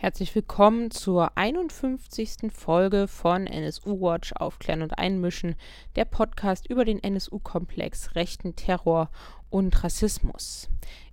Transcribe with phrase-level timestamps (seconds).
[0.00, 2.52] Herzlich willkommen zur 51.
[2.52, 5.56] Folge von NSU Watch Aufklären und Einmischen,
[5.96, 9.10] der Podcast über den NSU-Komplex, rechten Terror
[9.50, 10.68] und Rassismus.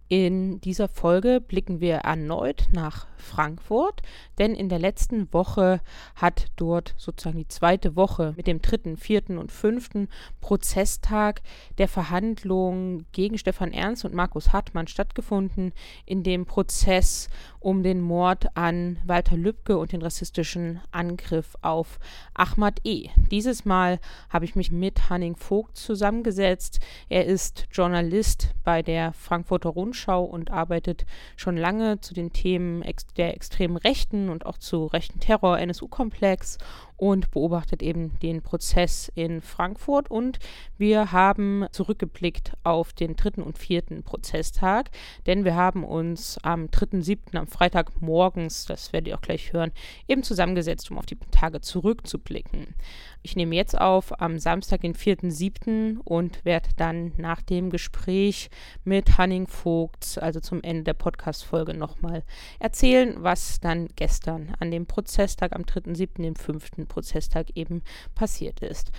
[0.07, 4.03] In dieser Folge blicken wir erneut nach Frankfurt,
[4.37, 5.81] denn in der letzten Woche
[6.15, 10.09] hat dort sozusagen die zweite Woche mit dem dritten, vierten und fünften
[10.41, 11.41] Prozesstag
[11.79, 15.73] der Verhandlungen gegen Stefan Ernst und Markus Hartmann stattgefunden,
[16.05, 17.27] in dem Prozess
[17.65, 21.97] um den Mord an Walter Lübcke und den rassistischen Angriff auf
[22.35, 23.09] Ahmad E.
[23.31, 23.99] Dieses Mal
[24.29, 26.79] habe ich mich mit Hanning Vogt zusammengesetzt.
[27.09, 32.83] Er ist Journalist bei der Frankfurter Rundschau und arbeitet schon lange zu den Themen
[33.17, 36.59] der extremen Rechten und auch zu rechten Terror, NSU-Komplex
[36.97, 40.09] und beobachtet eben den Prozess in Frankfurt.
[40.09, 40.39] Und
[40.77, 44.89] wir haben zurückgeblickt auf den dritten und vierten Prozesstag,
[45.25, 49.71] denn wir haben uns am 3.7., am Freitag morgens, das werdet ihr auch gleich hören,
[50.07, 52.75] eben zusammengesetzt, um auf die Tage zurückzublicken.
[53.21, 55.97] Ich nehme jetzt auf am Samstag, den 4.7.
[56.03, 58.49] und werde dann nach dem Gespräch
[58.83, 62.23] mit Hanning Vogt, also zum Ende der Podcast-Folge, nochmal
[62.59, 67.81] erzählen, was dann gestern an dem Prozesstag am 3.7., dem 5 Prozesstag eben
[68.13, 68.91] passiert ist.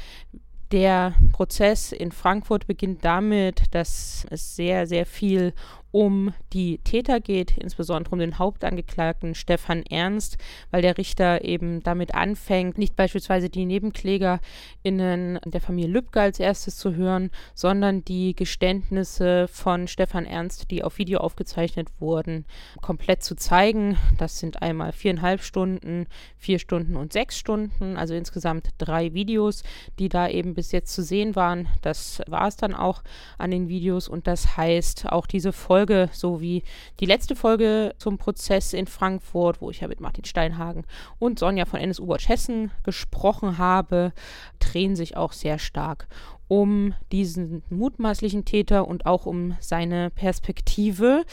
[0.72, 5.52] Der Prozess in Frankfurt beginnt damit, dass es sehr, sehr viel
[5.90, 10.36] um die Täter geht, insbesondere um den Hauptangeklagten Stefan Ernst,
[10.70, 16.76] weil der Richter eben damit anfängt, nicht beispielsweise die NebenklägerInnen der Familie Lübcke als erstes
[16.76, 22.44] zu hören, sondern die Geständnisse von Stefan Ernst, die auf Video aufgezeichnet wurden,
[22.82, 23.96] komplett zu zeigen.
[24.18, 29.62] Das sind einmal viereinhalb Stunden, vier Stunden und sechs Stunden, also insgesamt drei Videos,
[29.98, 31.68] die da eben bis jetzt zu sehen waren.
[31.82, 33.02] Das war es dann auch
[33.38, 36.64] an den Videos und das heißt, auch diese Folge Folge, so wie
[36.98, 40.84] die letzte Folge zum Prozess in Frankfurt, wo ich ja mit Martin Steinhagen
[41.20, 44.12] und Sonja von NSU Watch Hessen gesprochen habe,
[44.58, 46.08] drehen sich auch sehr stark
[46.48, 51.24] um diesen mutmaßlichen Täter und auch um seine Perspektive.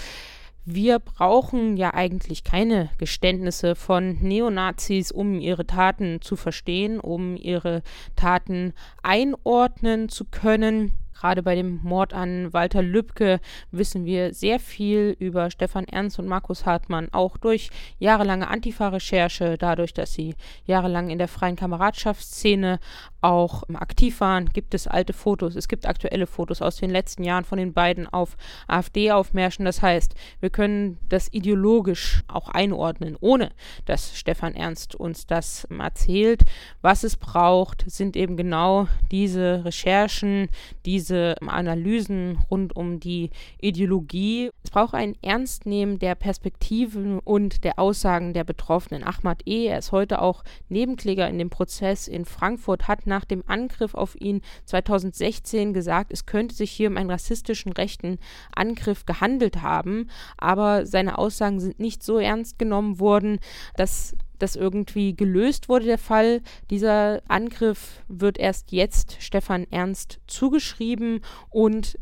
[0.65, 7.81] Wir brauchen ja eigentlich keine Geständnisse von Neonazis, um ihre Taten zu verstehen, um ihre
[8.15, 10.93] Taten einordnen zu können.
[11.23, 13.39] Gerade bei dem Mord an Walter Lübcke
[13.71, 19.93] wissen wir sehr viel über Stefan Ernst und Markus Hartmann, auch durch jahrelange Antifa-Recherche, dadurch,
[19.93, 20.35] dass sie
[20.65, 22.77] jahrelang in der freien Kameradschaftsszene
[23.23, 27.45] auch aktiv waren, gibt es alte Fotos, es gibt aktuelle Fotos aus den letzten Jahren
[27.45, 28.35] von den beiden auf
[28.67, 29.65] AfD-Aufmärschen.
[29.65, 33.51] Das heißt, wir können das ideologisch auch einordnen, ohne
[33.85, 36.43] dass Stefan Ernst uns das erzählt.
[36.81, 40.49] Was es braucht, sind eben genau diese Recherchen,
[40.85, 43.29] diese Analysen rund um die
[43.59, 44.49] Ideologie.
[44.63, 49.03] Es braucht ein Ernstnehmen der Perspektiven und der Aussagen der Betroffenen.
[49.03, 53.43] Ahmad E., er ist heute auch Nebenkläger in dem Prozess in Frankfurt, hat nach dem
[53.45, 58.17] Angriff auf ihn 2016 gesagt, es könnte sich hier um einen rassistischen rechten
[58.55, 63.39] Angriff gehandelt haben, aber seine Aussagen sind nicht so ernst genommen worden,
[63.75, 66.41] dass das irgendwie gelöst wurde, der Fall.
[66.71, 71.21] Dieser Angriff wird erst jetzt Stefan Ernst zugeschrieben
[71.51, 71.99] und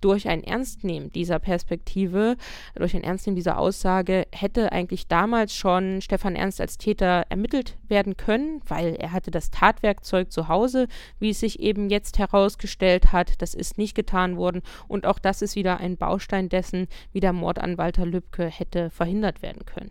[0.00, 2.36] durch ein Ernstnehmen dieser Perspektive,
[2.74, 8.16] durch ein Ernstnehmen dieser Aussage, hätte eigentlich damals schon Stefan Ernst als Täter ermittelt werden
[8.16, 10.88] können, weil er hatte das Tatwerkzeug zu Hause,
[11.18, 13.40] wie es sich eben jetzt herausgestellt hat.
[13.42, 17.32] Das ist nicht getan worden und auch das ist wieder ein Baustein dessen, wie der
[17.32, 19.90] Mord an Walter Lübcke hätte verhindert werden können.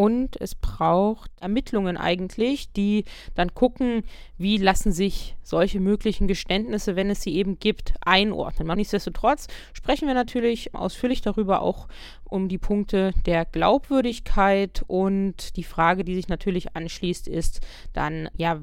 [0.00, 4.02] Und es braucht Ermittlungen eigentlich, die dann gucken,
[4.38, 8.74] wie lassen sich solche möglichen Geständnisse, wenn es sie eben gibt, einordnen.
[8.78, 11.86] Nichtsdestotrotz sprechen wir natürlich ausführlich darüber auch
[12.24, 17.60] um die Punkte der Glaubwürdigkeit und die Frage, die sich natürlich anschließt, ist
[17.92, 18.58] dann, ja,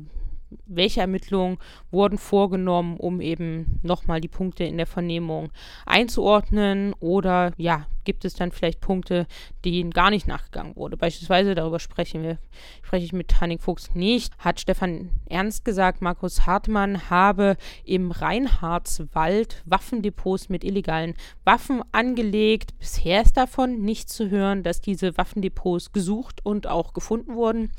[0.66, 1.58] welche Ermittlungen
[1.91, 5.50] wurden vorgenommen, um eben nochmal die Punkte in der Vernehmung
[5.85, 9.28] einzuordnen oder ja, gibt es dann vielleicht Punkte,
[9.66, 10.96] denen gar nicht nachgegangen wurde.
[10.96, 12.38] Beispielsweise, darüber sprechen wir,
[12.81, 19.61] spreche ich mit Hanning Fuchs nicht, hat Stefan Ernst gesagt, Markus Hartmann habe im Reinhardswald
[19.66, 22.79] Waffendepots mit illegalen Waffen angelegt.
[22.79, 27.72] Bisher ist davon nichts zu hören, dass diese Waffendepots gesucht und auch gefunden wurden.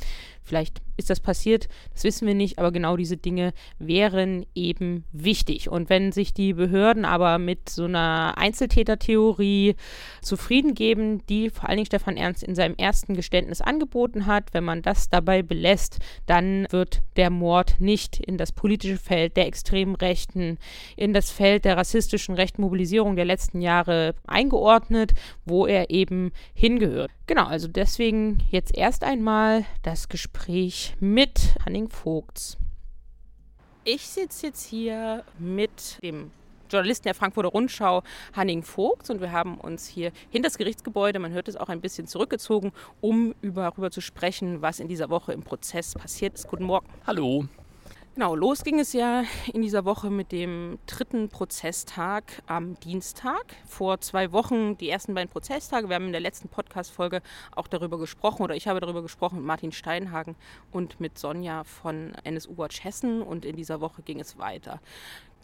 [0.43, 5.71] Vielleicht ist das passiert, das wissen wir nicht, aber genau diese Dinge wären eben wichtig.
[5.71, 9.77] Und wenn sich die Behörden aber mit so einer Einzeltätertheorie
[10.21, 14.53] zufrieden geben, die vor allen Dingen Stefan Ernst in seinem ersten Geständnis angeboten hat.
[14.53, 19.47] Wenn man das dabei belässt, dann wird der Mord nicht in das politische Feld der
[19.47, 20.59] extremen Rechten,
[20.97, 27.11] in das Feld der rassistischen Rechtmobilisierung der letzten Jahre eingeordnet, wo er eben hingehört.
[27.27, 32.57] Genau, also deswegen jetzt erst einmal das Gespräch mit Hanning Vogts.
[33.85, 36.31] Ich sitze jetzt hier mit dem
[36.71, 38.03] Journalisten der Frankfurter Rundschau,
[38.35, 41.81] Hanning Vogts, und wir haben uns hier hinter das Gerichtsgebäude, man hört es auch ein
[41.81, 46.49] bisschen zurückgezogen, um über, darüber zu sprechen, was in dieser Woche im Prozess passiert ist.
[46.49, 46.87] Guten Morgen.
[47.07, 47.47] Hallo.
[48.19, 49.23] Genau, los ging es ja
[49.53, 53.45] in dieser Woche mit dem dritten Prozesstag am Dienstag.
[53.65, 55.89] Vor zwei Wochen die ersten beiden Prozesstage.
[55.89, 57.23] Wir haben in der letzten Podcast-Folge
[57.55, 60.35] auch darüber gesprochen, oder ich habe darüber gesprochen mit Martin Steinhagen
[60.73, 63.23] und mit Sonja von NSU Watch Hessen.
[63.23, 64.81] Und in dieser Woche ging es weiter.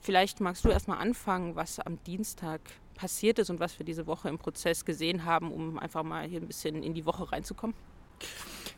[0.02, 2.60] Vielleicht magst du erstmal anfangen, was am Dienstag
[2.96, 6.40] passiert ist und was wir diese Woche im Prozess gesehen haben, um einfach mal hier
[6.40, 7.76] ein bisschen in die Woche reinzukommen.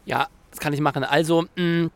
[0.04, 1.02] Ja, das kann ich machen.
[1.02, 1.90] Also, mh, mm,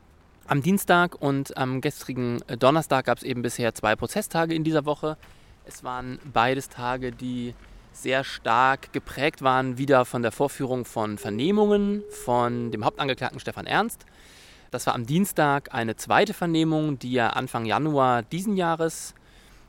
[0.50, 5.16] am Dienstag und am gestrigen Donnerstag gab es eben bisher zwei Prozesstage in dieser Woche.
[5.64, 7.54] Es waren beides Tage, die
[7.92, 14.06] sehr stark geprägt waren, wieder von der Vorführung von Vernehmungen von dem Hauptangeklagten Stefan Ernst.
[14.72, 19.14] Das war am Dienstag eine zweite Vernehmung, die er Anfang Januar diesen Jahres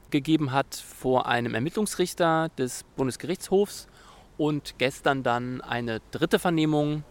[0.09, 3.87] gegeben hat vor einem Ermittlungsrichter des Bundesgerichtshofs
[4.35, 7.03] und gestern dann eine dritte Vernehmung,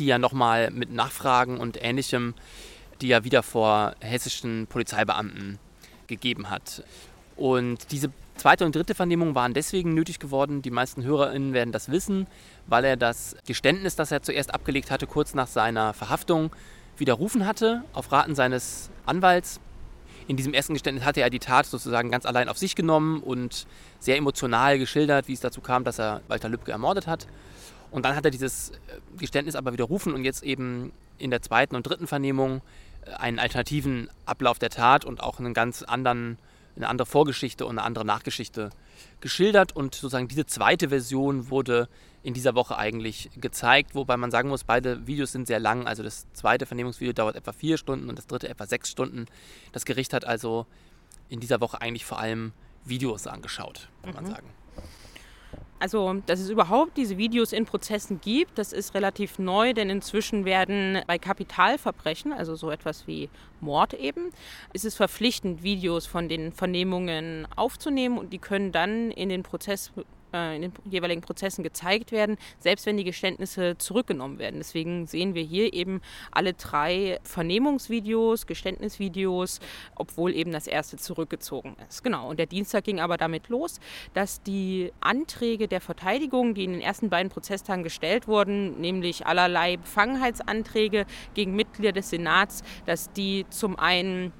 [0.00, 2.34] die er nochmal mit Nachfragen und ähnlichem
[3.00, 5.58] die er wieder vor hessischen Polizeibeamten
[6.06, 6.84] gegeben hat.
[7.36, 11.90] Und diese zweite und dritte Vernehmung waren deswegen nötig geworden, die meisten HörerInnen werden das
[11.90, 12.26] wissen,
[12.66, 16.50] weil er das Geständnis, das er zuerst abgelegt hatte, kurz nach seiner Verhaftung,
[16.96, 19.60] widerrufen hatte, auf Raten seines Anwalts.
[20.28, 23.66] In diesem ersten Geständnis hatte er die Tat sozusagen ganz allein auf sich genommen und
[23.98, 27.26] sehr emotional geschildert, wie es dazu kam, dass er Walter Lübcke ermordet hat.
[27.92, 28.74] Und dann hat er dieses äh,
[29.18, 32.62] Geständnis aber widerrufen und jetzt eben in der zweiten und dritten Vernehmung
[33.18, 36.38] einen alternativen Ablauf der Tat und auch einen ganz anderen,
[36.76, 38.70] eine andere Vorgeschichte und eine andere Nachgeschichte
[39.20, 39.76] geschildert.
[39.76, 41.88] Und sozusagen diese zweite Version wurde
[42.22, 45.86] in dieser Woche eigentlich gezeigt, wobei man sagen muss, beide Videos sind sehr lang.
[45.86, 49.26] Also das zweite Vernehmungsvideo dauert etwa vier Stunden und das dritte etwa sechs Stunden.
[49.72, 50.66] Das Gericht hat also
[51.28, 52.52] in dieser Woche eigentlich vor allem
[52.84, 54.16] Videos angeschaut, kann mhm.
[54.16, 54.61] man sagen.
[55.78, 60.44] Also, dass es überhaupt diese Videos in Prozessen gibt, das ist relativ neu, denn inzwischen
[60.44, 63.28] werden bei Kapitalverbrechen, also so etwas wie
[63.60, 64.30] Mord eben,
[64.72, 69.90] ist es verpflichtend, Videos von den Vernehmungen aufzunehmen und die können dann in den Prozess
[70.32, 74.56] äh, in den jeweiligen Prozessen gezeigt werden, selbst wenn die Geständnisse zurückgenommen werden.
[74.58, 76.00] Deswegen sehen wir hier eben
[76.30, 79.60] alle drei Vernehmungsvideos, Geständnisvideos,
[79.94, 82.02] obwohl eben das erste zurückgezogen ist.
[82.02, 83.80] Genau, und der Dienstag ging aber damit los,
[84.14, 89.76] dass die Anträge der Verteidigung, die in den ersten beiden Prozesstagen gestellt wurden, nämlich allerlei
[89.76, 94.32] Befangenheitsanträge gegen Mitglieder des Senats, dass die zum einen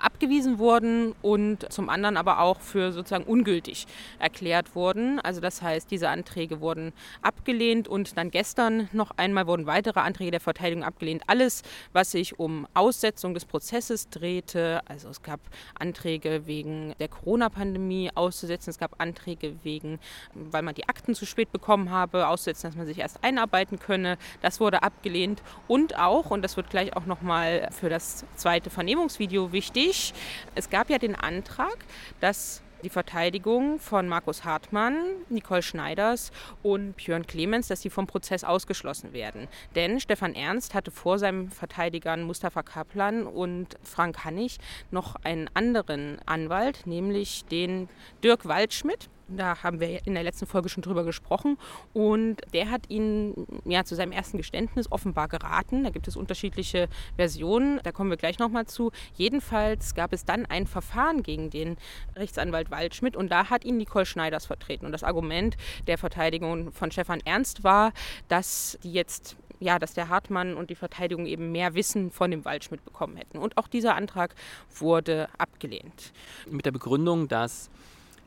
[0.00, 3.86] abgewiesen wurden und zum anderen aber auch für sozusagen ungültig
[4.18, 5.20] erklärt wurden.
[5.20, 6.92] Also das heißt, diese Anträge wurden
[7.22, 11.22] abgelehnt und dann gestern noch einmal wurden weitere Anträge der Verteidigung abgelehnt.
[11.26, 11.62] Alles,
[11.92, 15.40] was sich um Aussetzung des Prozesses drehte, also es gab
[15.78, 19.98] Anträge wegen der Corona-Pandemie auszusetzen, es gab Anträge wegen,
[20.34, 24.18] weil man die Akten zu spät bekommen habe, auszusetzen, dass man sich erst einarbeiten könne.
[24.42, 29.52] Das wurde abgelehnt und auch, und das wird gleich auch nochmal für das zweite Vernehmungsvideo
[29.52, 30.14] wichtig, wichtig.
[30.54, 31.76] Es gab ja den Antrag,
[32.20, 34.96] dass die Verteidigung von Markus Hartmann,
[35.28, 36.32] Nicole Schneiders
[36.62, 39.48] und Björn Clemens, dass sie vom Prozess ausgeschlossen werden.
[39.74, 44.56] Denn Stefan Ernst hatte vor seinen Verteidigern Mustafa Kaplan und Frank Hannig
[44.90, 47.90] noch einen anderen Anwalt, nämlich den
[48.24, 49.10] Dirk Waldschmidt.
[49.36, 51.56] Da haben wir in der letzten Folge schon drüber gesprochen.
[51.92, 55.84] Und der hat ihn ja, zu seinem ersten Geständnis offenbar geraten.
[55.84, 57.80] Da gibt es unterschiedliche Versionen.
[57.82, 58.90] Da kommen wir gleich nochmal zu.
[59.14, 61.76] Jedenfalls gab es dann ein Verfahren gegen den
[62.16, 63.16] Rechtsanwalt Waldschmidt.
[63.16, 64.86] Und da hat ihn Nicole Schneiders vertreten.
[64.86, 65.56] Und das Argument
[65.86, 67.92] der Verteidigung von Stefan Ernst war,
[68.28, 72.44] dass die jetzt ja, dass der Hartmann und die Verteidigung eben mehr Wissen von dem
[72.44, 73.38] Waldschmidt bekommen hätten.
[73.38, 74.34] Und auch dieser Antrag
[74.74, 76.12] wurde abgelehnt.
[76.50, 77.70] Mit der Begründung, dass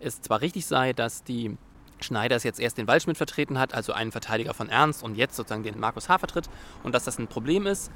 [0.03, 1.57] es zwar richtig sei, dass die
[2.01, 5.63] Schneiders jetzt erst den Waldschmidt vertreten hat, also einen Verteidiger von Ernst und jetzt sozusagen
[5.63, 6.17] den Markus H.
[6.17, 6.49] vertritt
[6.83, 7.91] und dass das ein Problem ist,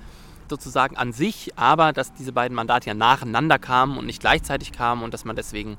[0.50, 5.04] sozusagen an sich, aber dass diese beiden Mandate ja nacheinander kamen und nicht gleichzeitig kamen
[5.04, 5.78] und dass man deswegen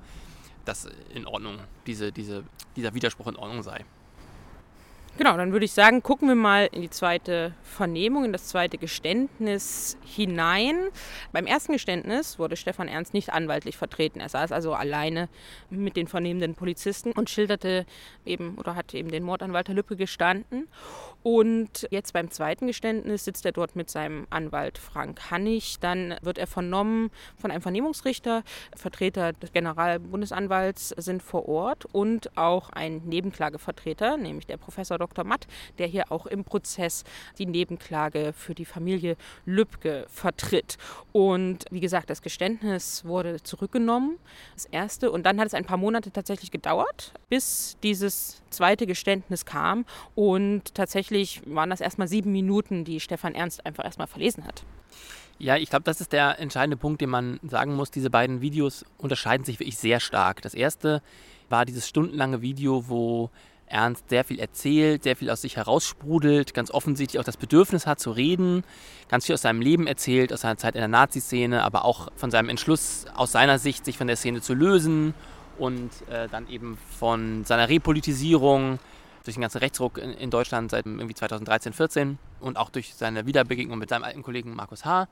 [0.67, 2.45] das in Ordnung, diese, diese,
[2.77, 3.85] dieser Widerspruch in Ordnung sei.
[5.19, 8.79] Genau, dann würde ich sagen, gucken wir mal in die zweite Vernehmung, in das zweite
[8.79, 10.77] Geständnis hinein.
[11.33, 14.21] Beim ersten Geständnis wurde Stefan Ernst nicht anwaltlich vertreten.
[14.21, 15.29] Er saß also alleine
[15.71, 17.85] mit den vernehmenden Polizisten und schilderte
[18.25, 20.69] eben oder hat eben den Mord an Walter Lübcke gestanden.
[21.23, 25.79] Und jetzt beim zweiten Geständnis sitzt er dort mit seinem Anwalt Frank Hannig.
[25.81, 28.45] Dann wird er vernommen von einem Vernehmungsrichter.
[28.77, 35.25] Vertreter des Generalbundesanwalts sind vor Ort und auch ein Nebenklagevertreter, nämlich der Professor Dr.
[35.25, 35.47] Matt,
[35.79, 37.05] der hier auch im Prozess
[37.39, 40.79] die Nebenklage für die Familie Lübcke vertritt.
[41.13, 44.19] Und wie gesagt, das Geständnis wurde zurückgenommen,
[44.55, 45.11] das erste.
[45.11, 49.85] Und dann hat es ein paar Monate tatsächlich gedauert, bis dieses zweite Geständnis kam.
[50.15, 51.08] Und tatsächlich
[51.47, 54.65] waren das erstmal sieben Minuten, die Stefan Ernst einfach erstmal verlesen hat.
[55.39, 57.91] Ja, ich glaube, das ist der entscheidende Punkt, den man sagen muss.
[57.91, 60.43] Diese beiden Videos unterscheiden sich wirklich sehr stark.
[60.43, 61.01] Das erste
[61.49, 63.31] war dieses stundenlange Video, wo
[63.67, 68.01] Ernst sehr viel erzählt, sehr viel aus sich heraussprudelt, ganz offensichtlich auch das Bedürfnis hat
[68.01, 68.65] zu reden,
[69.09, 72.31] ganz viel aus seinem Leben erzählt, aus seiner Zeit in der Nazi-Szene, aber auch von
[72.31, 75.15] seinem Entschluss aus seiner Sicht, sich von der Szene zu lösen
[75.59, 78.79] und äh, dann eben von seiner Repolitisierung
[79.29, 83.27] durch den ganzen Rechtsruck in, in Deutschland seit irgendwie 2013, 14 und auch durch seine
[83.27, 85.07] Wiederbegegnung mit seinem alten Kollegen Markus H.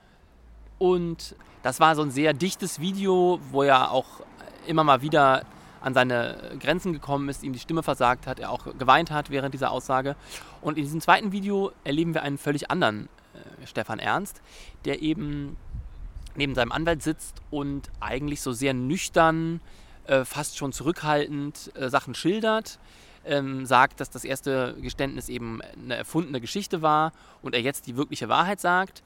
[0.78, 4.06] Und das war so ein sehr dichtes Video, wo er auch
[4.66, 5.44] immer mal wieder
[5.82, 9.52] an seine Grenzen gekommen ist, ihm die Stimme versagt hat, er auch geweint hat während
[9.52, 10.16] dieser Aussage.
[10.62, 14.40] Und in diesem zweiten Video erleben wir einen völlig anderen äh, Stefan Ernst,
[14.86, 15.56] der eben
[16.34, 19.60] neben seinem Anwalt sitzt und eigentlich so sehr nüchtern,
[20.06, 22.78] äh, fast schon zurückhaltend äh, Sachen schildert.
[23.26, 27.96] Ähm, sagt, dass das erste Geständnis eben eine erfundene Geschichte war und er jetzt die
[27.96, 29.02] wirkliche Wahrheit sagt.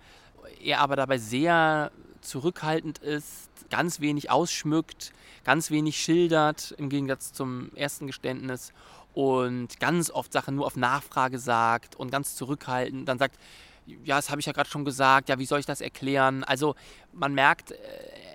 [0.63, 5.13] Er aber dabei sehr zurückhaltend ist, ganz wenig ausschmückt,
[5.45, 8.73] ganz wenig schildert im Gegensatz zum ersten Geständnis
[9.15, 13.39] und ganz oft Sachen nur auf Nachfrage sagt und ganz zurückhaltend dann sagt,
[14.05, 16.45] ja, das habe ich ja gerade schon gesagt, ja, wie soll ich das erklären?
[16.45, 16.75] Also
[17.13, 17.77] man merkt, äh,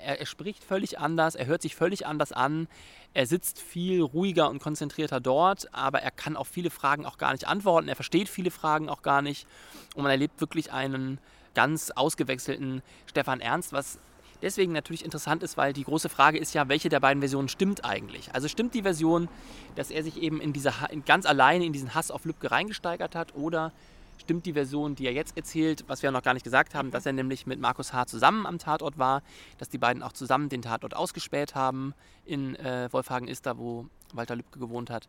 [0.04, 2.68] er, er, spricht völlig anders, er hört sich völlig anders an,
[3.16, 7.32] er sitzt viel ruhiger und konzentrierter dort, aber er kann auf viele Fragen auch gar
[7.32, 9.48] nicht antworten, er versteht viele Fragen auch gar nicht
[9.96, 11.20] und man erlebt wirklich einen
[11.54, 14.00] ganz ausgewechselten Stefan Ernst, was
[14.42, 17.86] deswegen natürlich interessant ist, weil die große Frage ist ja, welche der beiden Versionen stimmt
[17.86, 18.36] eigentlich?
[18.36, 19.30] Also stimmt die Version,
[19.76, 20.74] dass er sich eben in diese,
[21.06, 23.72] ganz alleine in diesen Hass auf Lübcke reingesteigert hat oder
[24.18, 27.06] stimmt die Version, die er jetzt erzählt, was wir noch gar nicht gesagt haben, dass
[27.06, 28.08] er nämlich mit Markus H.
[28.08, 29.22] zusammen am Tatort war,
[29.58, 31.94] dass die beiden auch zusammen den Tatort ausgespäht haben
[32.26, 35.08] in äh, Wolfhagen-Ister, wo Walter Lübcke gewohnt hat.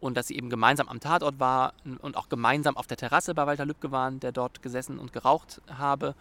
[0.00, 3.46] Und dass sie eben gemeinsam am Tatort war und auch gemeinsam auf der Terrasse bei
[3.46, 6.14] Walter Lübcke waren, der dort gesessen und geraucht habe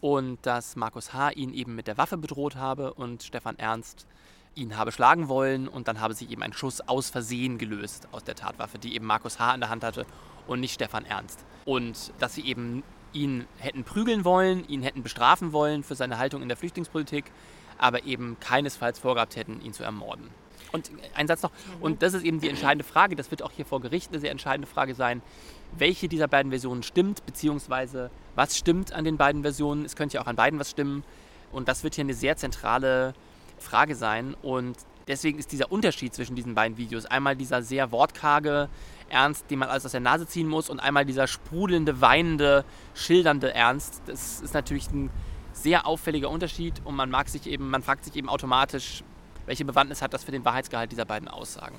[0.00, 1.30] und dass Markus H.
[1.30, 4.06] ihn eben mit der Waffe bedroht habe und Stefan Ernst
[4.54, 8.24] ihn habe schlagen wollen und dann habe sich eben ein Schuss aus Versehen gelöst aus
[8.24, 9.54] der Tatwaffe, die eben Markus H.
[9.54, 10.06] in der Hand hatte
[10.46, 11.44] und nicht Stefan Ernst.
[11.64, 12.82] Und dass sie eben
[13.12, 17.24] ihn hätten prügeln wollen, ihn hätten bestrafen wollen für seine Haltung in der Flüchtlingspolitik,
[17.78, 20.30] aber eben keinesfalls vorgehabt hätten, ihn zu ermorden.
[20.72, 23.66] Und ein Satz noch, und das ist eben die entscheidende Frage, das wird auch hier
[23.66, 25.20] vor Gericht eine sehr entscheidende Frage sein,
[25.76, 29.84] welche dieser beiden Versionen stimmt, beziehungsweise was stimmt an den beiden Versionen.
[29.84, 31.04] Es könnte ja auch an beiden was stimmen.
[31.50, 33.12] Und das wird hier eine sehr zentrale
[33.62, 34.36] Frage sein.
[34.42, 34.76] Und
[35.08, 38.68] deswegen ist dieser Unterschied zwischen diesen beiden Videos einmal dieser sehr wortkarge
[39.08, 42.64] Ernst, den man alles aus der Nase ziehen muss, und einmal dieser sprudelnde, weinende,
[42.94, 44.02] schildernde Ernst.
[44.06, 45.10] Das ist natürlich ein
[45.52, 49.04] sehr auffälliger Unterschied und man mag sich eben, man fragt sich eben automatisch,
[49.46, 51.76] welche Bewandtnis hat das für den Wahrheitsgehalt dieser beiden Aussagen.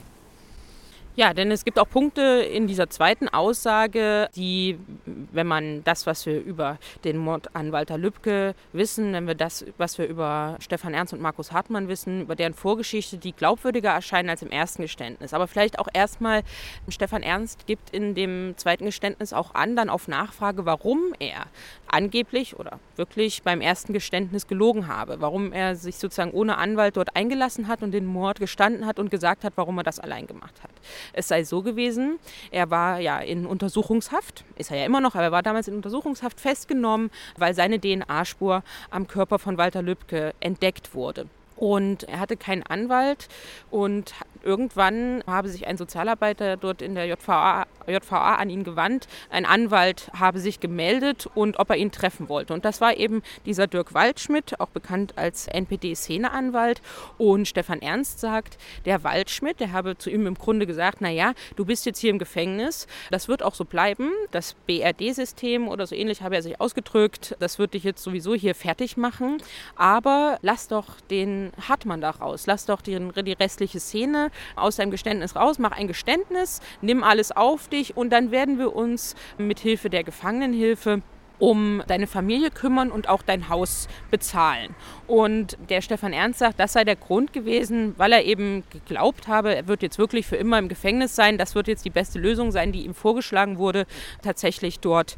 [1.16, 6.26] Ja, denn es gibt auch Punkte in dieser zweiten Aussage, die, wenn man das, was
[6.26, 10.96] wir über den Mord an Walter Lübcke wissen, wenn wir das, was wir über Stefan
[10.96, 15.36] Ernst und Markus Hartmann wissen, über deren Vorgeschichte, die glaubwürdiger erscheinen als im ersten Geständnis.
[15.36, 16.42] Aber vielleicht auch erstmal,
[16.90, 21.46] Stefan Ernst gibt in dem zweiten Geständnis auch an, dann auf Nachfrage, warum er
[21.94, 27.16] angeblich oder wirklich beim ersten Geständnis gelogen habe, warum er sich sozusagen ohne Anwalt dort
[27.16, 30.56] eingelassen hat und den Mord gestanden hat und gesagt hat, warum er das allein gemacht
[30.64, 30.72] hat.
[31.12, 32.20] Es sei so gewesen,
[32.52, 35.76] er war ja in Untersuchungshaft, ist er ja immer noch, aber er war damals in
[35.76, 41.28] Untersuchungshaft festgenommen, weil seine DNA-Spur am Körper von Walter Lübcke entdeckt wurde.
[41.56, 43.28] Und er hatte keinen Anwalt
[43.70, 49.08] und irgendwann habe sich ein Sozialarbeiter dort in der JVA, JVA an ihn gewandt.
[49.30, 52.54] Ein Anwalt habe sich gemeldet und ob er ihn treffen wollte.
[52.54, 56.82] Und das war eben dieser Dirk Waldschmidt, auch bekannt als NPD-Szeneanwalt.
[57.18, 61.66] Und Stefan Ernst sagt, der Waldschmidt, der habe zu ihm im Grunde gesagt, naja, du
[61.66, 64.12] bist jetzt hier im Gefängnis, das wird auch so bleiben.
[64.32, 68.56] Das BRD-System oder so ähnlich habe er sich ausgedrückt, das wird dich jetzt sowieso hier
[68.56, 69.38] fertig machen.
[69.76, 74.92] Aber lass doch den Hartmann da raus, lass doch die, die restliche Szene aus deinem
[74.92, 79.60] Geständnis raus, mach ein Geständnis, nimm alles auf dich und dann werden wir uns mit
[79.60, 81.02] Hilfe der Gefangenenhilfe
[81.40, 84.76] um deine Familie kümmern und auch dein Haus bezahlen.
[85.08, 89.54] Und der Stefan Ernst sagt, das sei der Grund gewesen, weil er eben geglaubt habe,
[89.54, 91.38] er wird jetzt wirklich für immer im Gefängnis sein.
[91.38, 93.86] Das wird jetzt die beste Lösung sein, die ihm vorgeschlagen wurde,
[94.22, 95.18] tatsächlich dort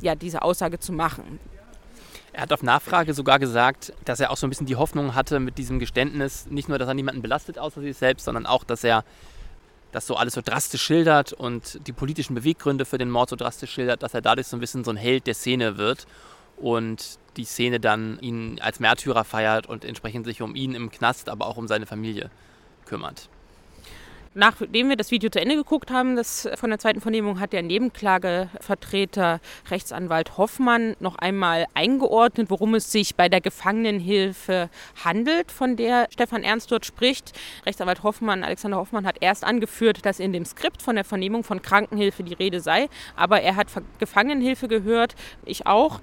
[0.00, 1.40] ja, diese Aussage zu machen.
[2.36, 5.40] Er hat auf Nachfrage sogar gesagt, dass er auch so ein bisschen die Hoffnung hatte
[5.40, 8.84] mit diesem Geständnis, nicht nur, dass er niemanden belastet außer sich selbst, sondern auch, dass
[8.84, 9.04] er
[9.90, 13.72] das so alles so drastisch schildert und die politischen Beweggründe für den Mord so drastisch
[13.72, 16.06] schildert, dass er dadurch so ein bisschen so ein Held der Szene wird
[16.58, 21.30] und die Szene dann ihn als Märtyrer feiert und entsprechend sich um ihn im Knast,
[21.30, 22.30] aber auch um seine Familie
[22.84, 23.30] kümmert
[24.36, 27.62] nachdem wir das Video zu Ende geguckt haben, das von der zweiten Vernehmung, hat der
[27.62, 29.40] Nebenklagevertreter
[29.70, 34.68] Rechtsanwalt Hoffmann noch einmal eingeordnet, worum es sich bei der Gefangenenhilfe
[35.02, 37.32] handelt, von der Stefan Ernst dort spricht.
[37.64, 41.62] Rechtsanwalt Hoffmann, Alexander Hoffmann, hat erst angeführt, dass in dem Skript von der Vernehmung von
[41.62, 45.14] Krankenhilfe die Rede sei, aber er hat Gefangenenhilfe gehört,
[45.46, 46.00] ich auch.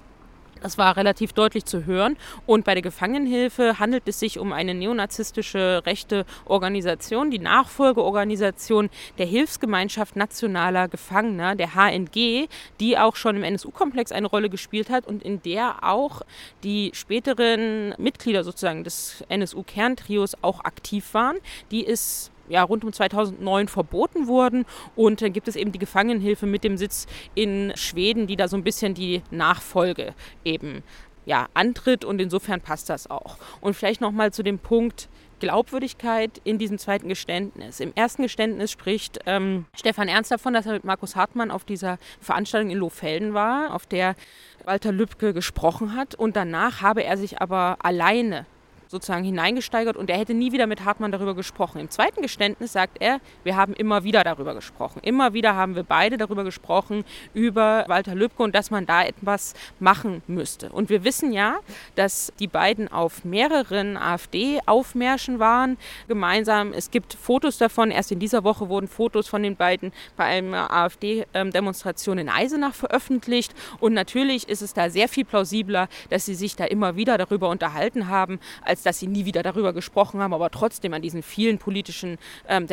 [0.64, 2.16] Das war relativ deutlich zu hören.
[2.46, 9.26] Und bei der Gefangenenhilfe handelt es sich um eine neonazistische rechte Organisation, die Nachfolgeorganisation der
[9.26, 12.48] Hilfsgemeinschaft nationaler Gefangener, der HNG,
[12.80, 16.22] die auch schon im NSU-Komplex eine Rolle gespielt hat und in der auch
[16.62, 21.36] die späteren Mitglieder sozusagen des NSU-Kerntrios auch aktiv waren.
[21.72, 24.64] Die ist ja, rund um 2009 verboten wurden.
[24.96, 28.56] Und dann gibt es eben die Gefangenenhilfe mit dem Sitz in Schweden, die da so
[28.56, 30.82] ein bisschen die Nachfolge eben
[31.26, 32.04] ja, antritt.
[32.04, 33.38] Und insofern passt das auch.
[33.60, 35.08] Und vielleicht nochmal zu dem Punkt,
[35.40, 37.80] Glaubwürdigkeit in diesem zweiten Geständnis.
[37.80, 41.98] Im ersten Geständnis spricht ähm, Stefan Ernst davon, dass er mit Markus Hartmann auf dieser
[42.20, 44.14] Veranstaltung in Lohfelden war, auf der
[44.64, 46.14] Walter Lübcke gesprochen hat.
[46.14, 48.46] Und danach habe er sich aber alleine
[48.94, 51.80] sozusagen hineingesteigert und er hätte nie wieder mit Hartmann darüber gesprochen.
[51.80, 55.00] Im zweiten Geständnis sagt er, wir haben immer wieder darüber gesprochen.
[55.02, 59.54] Immer wieder haben wir beide darüber gesprochen, über Walter Lübcke und dass man da etwas
[59.80, 60.70] machen müsste.
[60.70, 61.56] Und wir wissen ja,
[61.96, 66.72] dass die beiden auf mehreren AfD-Aufmärschen waren, gemeinsam.
[66.72, 67.90] Es gibt Fotos davon.
[67.90, 73.54] Erst in dieser Woche wurden Fotos von den beiden bei einer AfD-Demonstration in Eisenach veröffentlicht.
[73.80, 77.48] Und natürlich ist es da sehr viel plausibler, dass sie sich da immer wieder darüber
[77.48, 81.58] unterhalten haben, als dass sie nie wieder darüber gesprochen haben, aber trotzdem an diesen vielen
[81.58, 82.68] politischen ähm,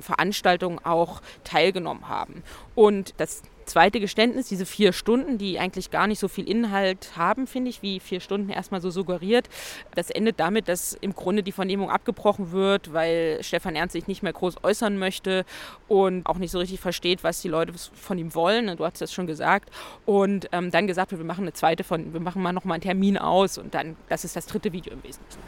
[0.00, 2.42] Veranstaltungen auch teilgenommen haben.
[2.74, 7.46] Und das zweite Geständnis, diese vier Stunden, die eigentlich gar nicht so viel Inhalt haben,
[7.46, 9.48] finde ich, wie vier Stunden erstmal so suggeriert.
[9.94, 14.22] Das endet damit, dass im Grunde die Vernehmung abgebrochen wird, weil Stefan Ernst sich nicht
[14.22, 15.44] mehr groß äußern möchte
[15.88, 18.76] und auch nicht so richtig versteht, was die Leute von ihm wollen.
[18.76, 19.70] Du hast das schon gesagt.
[20.06, 22.82] Und ähm, dann gesagt wird, wir machen eine zweite von, wir machen mal nochmal einen
[22.82, 25.40] Termin aus und dann, das ist das dritte Video im Wesentlichen.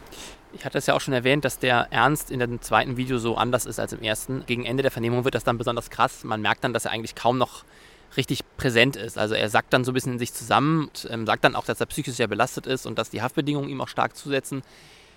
[0.53, 3.37] Ich hatte es ja auch schon erwähnt, dass der Ernst in dem zweiten Video so
[3.37, 4.45] anders ist als im ersten.
[4.47, 6.25] Gegen Ende der Vernehmung wird das dann besonders krass.
[6.25, 7.65] Man merkt dann, dass er eigentlich kaum noch
[8.17, 9.19] richtig präsent ist.
[9.19, 11.65] Also er sagt dann so ein bisschen in sich zusammen, und, ähm, sagt dann auch,
[11.65, 14.63] dass er psychisch sehr belastet ist und dass die Haftbedingungen ihm auch stark zusetzen.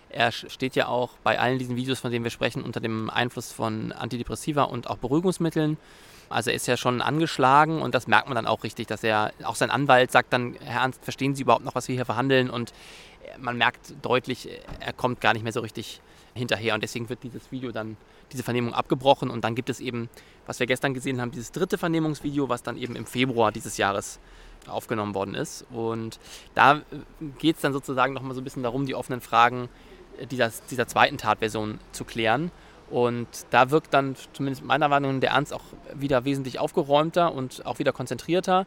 [0.09, 3.51] Er steht ja auch bei allen diesen Videos, von denen wir sprechen, unter dem Einfluss
[3.51, 5.77] von Antidepressiva und auch Beruhigungsmitteln.
[6.29, 9.33] Also er ist ja schon angeschlagen und das merkt man dann auch richtig, dass er,
[9.43, 12.49] auch sein Anwalt sagt dann, Herr Ernst, verstehen Sie überhaupt noch, was wir hier verhandeln?
[12.49, 12.73] Und
[13.39, 14.49] man merkt deutlich,
[14.79, 16.01] er kommt gar nicht mehr so richtig
[16.33, 17.97] hinterher und deswegen wird dieses Video dann,
[18.31, 20.09] diese Vernehmung abgebrochen und dann gibt es eben,
[20.45, 24.19] was wir gestern gesehen haben, dieses dritte Vernehmungsvideo, was dann eben im Februar dieses Jahres
[24.67, 25.65] aufgenommen worden ist.
[25.71, 26.19] Und
[26.53, 26.81] da äh,
[27.39, 29.69] geht es dann sozusagen nochmal so ein bisschen darum, die offenen Fragen
[30.31, 32.51] dieser, dieser zweiten Tatversion zu klären.
[32.89, 35.63] Und da wirkt dann zumindest meiner Meinung nach der Ernst auch
[35.93, 38.65] wieder wesentlich aufgeräumter und auch wieder konzentrierter.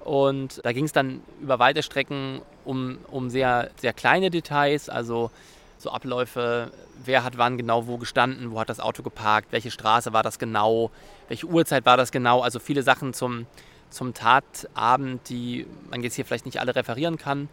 [0.00, 5.30] Und da ging es dann über weite Strecken um, um sehr, sehr kleine Details, also
[5.78, 6.72] so Abläufe,
[7.04, 10.38] wer hat wann genau wo gestanden, wo hat das Auto geparkt, welche Straße war das
[10.38, 10.90] genau,
[11.28, 13.46] welche Uhrzeit war das genau, also viele Sachen zum,
[13.90, 17.48] zum Tatabend, die man jetzt hier vielleicht nicht alle referieren kann.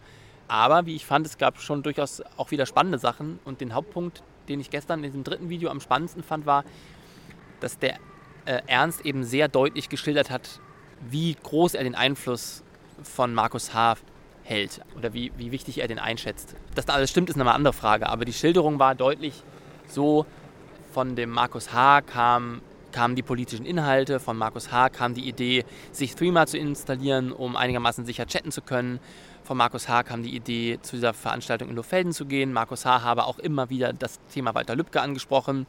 [0.48, 3.38] Aber wie ich fand, es gab schon durchaus auch wieder spannende Sachen.
[3.44, 6.64] Und den Hauptpunkt, den ich gestern in diesem dritten Video am spannendsten fand, war,
[7.60, 7.96] dass der
[8.44, 10.60] äh, Ernst eben sehr deutlich geschildert hat,
[11.00, 12.62] wie groß er den Einfluss
[13.02, 13.96] von Markus H
[14.44, 16.56] hält oder wie, wie wichtig er den einschätzt.
[16.74, 19.42] Dass da alles stimmt, ist eine andere Frage, aber die Schilderung war deutlich
[19.88, 20.26] so,
[20.92, 22.02] von dem Markus H.
[22.02, 22.60] Kam,
[22.92, 24.90] kamen die politischen Inhalte, von Markus H.
[24.90, 29.00] kam die Idee, sich Threema zu installieren, um einigermaßen sicher chatten zu können.
[29.42, 30.02] Von Markus H.
[30.04, 32.52] kam die Idee, zu dieser Veranstaltung in Lohfelden zu gehen.
[32.52, 33.02] Markus H.
[33.02, 35.66] habe auch immer wieder das Thema Walter Lübcke angesprochen.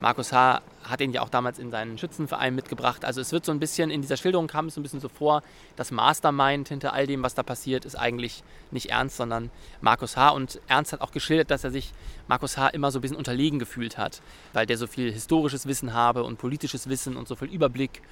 [0.00, 0.60] Markus H.
[0.82, 3.04] hat ihn ja auch damals in seinen Schützenverein mitgebracht.
[3.04, 5.08] Also es wird so ein bisschen, in dieser Schilderung kam es so ein bisschen so
[5.08, 5.42] vor,
[5.76, 10.30] das Mastermind hinter all dem, was da passiert, ist eigentlich nicht Ernst, sondern Markus H.
[10.30, 11.92] Und Ernst hat auch geschildert, dass er sich
[12.28, 12.68] Markus H.
[12.68, 14.20] immer so ein bisschen unterlegen gefühlt hat,
[14.52, 18.02] weil der so viel historisches Wissen habe und politisches Wissen und so viel Überblick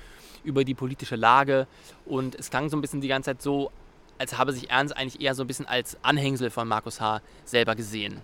[0.44, 1.66] über die politische Lage.
[2.06, 3.70] Und es klang so ein bisschen die ganze Zeit so,
[4.18, 7.20] als habe sich Ernst eigentlich eher so ein bisschen als Anhängsel von Markus H.
[7.44, 8.22] selber gesehen.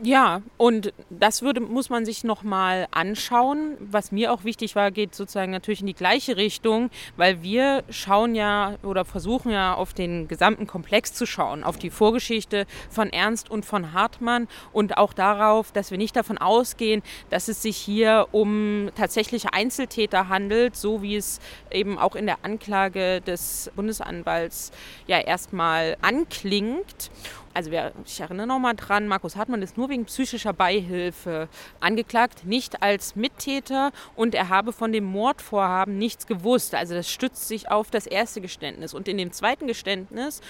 [0.00, 3.76] Ja, und das würde, muss man sich nochmal anschauen.
[3.78, 8.34] Was mir auch wichtig war, geht sozusagen natürlich in die gleiche Richtung, weil wir schauen
[8.34, 13.50] ja oder versuchen ja auf den gesamten Komplex zu schauen, auf die Vorgeschichte von Ernst
[13.50, 18.28] und von Hartmann und auch darauf, dass wir nicht davon ausgehen, dass es sich hier
[18.32, 21.38] um tatsächliche Einzeltäter handelt, so wie es
[21.70, 24.72] eben auch in der Anklage des Bundesanwalts
[25.06, 27.10] ja erstmal anklingt
[27.54, 31.48] also wer, ich erinnere nochmal dran, Markus Hartmann ist nur wegen psychischer Beihilfe
[31.80, 36.74] angeklagt, nicht als Mittäter und er habe von dem Mordvorhaben nichts gewusst.
[36.74, 38.94] Also das stützt sich auf das erste Geständnis.
[38.94, 40.40] Und in dem zweiten Geständnis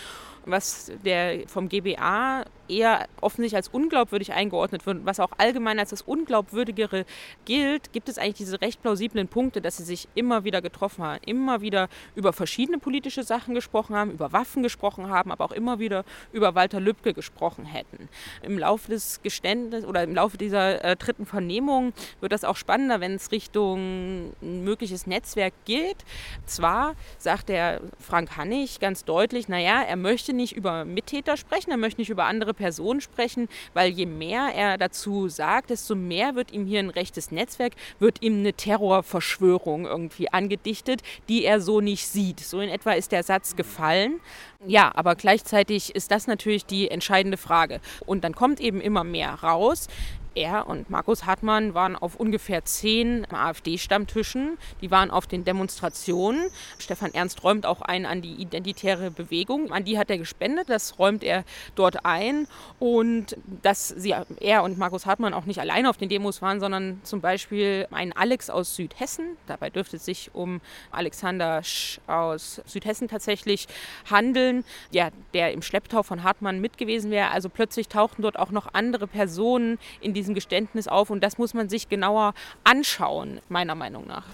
[0.46, 6.02] was der vom GBA eher offensichtlich als unglaubwürdig eingeordnet wird, was auch allgemein als das
[6.02, 7.04] Unglaubwürdigere
[7.44, 11.20] gilt, gibt es eigentlich diese recht plausiblen Punkte, dass sie sich immer wieder getroffen haben,
[11.24, 15.78] immer wieder über verschiedene politische Sachen gesprochen haben, über Waffen gesprochen haben, aber auch immer
[15.78, 18.08] wieder über Walter Lübcke gesprochen hätten.
[18.42, 23.00] Im Laufe des Geständnisses oder im Laufe dieser äh, dritten Vernehmung wird das auch spannender,
[23.00, 25.98] wenn es Richtung ein mögliches Netzwerk geht.
[26.46, 31.70] Zwar sagt der Frank Hannig ganz deutlich, naja, er möchte möchte nicht über Mittäter sprechen,
[31.70, 36.34] er möchte nicht über andere Personen sprechen, weil je mehr er dazu sagt, desto mehr
[36.34, 41.80] wird ihm hier ein rechtes Netzwerk, wird ihm eine Terrorverschwörung irgendwie angedichtet, die er so
[41.80, 42.40] nicht sieht.
[42.40, 44.20] So in etwa ist der Satz gefallen.
[44.66, 47.80] Ja, aber gleichzeitig ist das natürlich die entscheidende Frage.
[48.06, 49.88] Und dann kommt eben immer mehr raus
[50.34, 54.58] er und Markus Hartmann waren auf ungefähr zehn AfD-Stammtischen.
[54.80, 56.48] Die waren auf den Demonstrationen.
[56.78, 59.72] Stefan Ernst räumt auch ein an die identitäre Bewegung.
[59.72, 60.68] An die hat er gespendet.
[60.68, 62.46] Das räumt er dort ein.
[62.78, 67.00] Und dass sie, er und Markus Hartmann auch nicht alleine auf den Demos waren, sondern
[67.04, 69.36] zum Beispiel ein Alex aus Südhessen.
[69.46, 73.68] Dabei dürfte es sich um Alexander Sch aus Südhessen tatsächlich
[74.10, 77.30] handeln, ja, der im Schlepptau von Hartmann mit gewesen wäre.
[77.30, 81.38] Also plötzlich tauchten dort auch noch andere Personen in die diesem Geständnis auf und das
[81.38, 84.24] muss man sich genauer anschauen, meiner Meinung nach.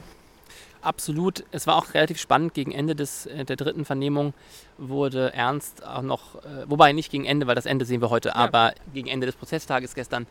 [0.81, 1.45] Absolut.
[1.51, 2.55] Es war auch relativ spannend.
[2.55, 4.33] Gegen Ende des, äh, der dritten Vernehmung
[4.77, 8.29] wurde Ernst auch noch, äh, wobei nicht gegen Ende, weil das Ende sehen wir heute,
[8.29, 8.37] ja.
[8.37, 10.27] aber gegen Ende des Prozesstages gestern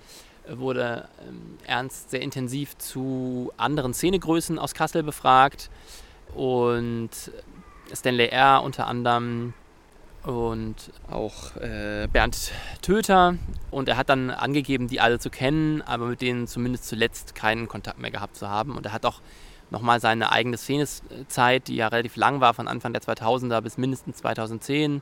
[0.48, 5.70] äh, wurde ähm, Ernst sehr intensiv zu anderen Szenegrößen aus Kassel befragt
[6.34, 7.10] und
[7.93, 8.62] Stanley R.
[8.63, 9.54] unter anderem
[10.28, 10.76] und
[11.10, 13.36] auch äh, Bernd Töter.
[13.72, 17.70] Und er hat dann angegeben, die alle zu kennen, aber mit denen zumindest zuletzt keinen
[17.70, 18.76] Kontakt mehr gehabt zu haben.
[18.76, 19.22] Und er hat auch
[19.70, 24.18] nochmal seine eigene Szenezeit, die ja relativ lang war, von Anfang der 2000er bis mindestens
[24.18, 25.02] 2010,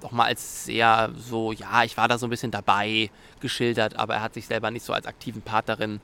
[0.00, 4.22] nochmal als sehr so, ja, ich war da so ein bisschen dabei geschildert, aber er
[4.22, 6.00] hat sich selber nicht so als aktiven Part darin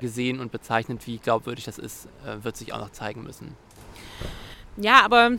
[0.00, 3.56] gesehen und bezeichnet, wie glaubwürdig das ist, äh, wird sich auch noch zeigen müssen.
[4.76, 5.32] Ja, aber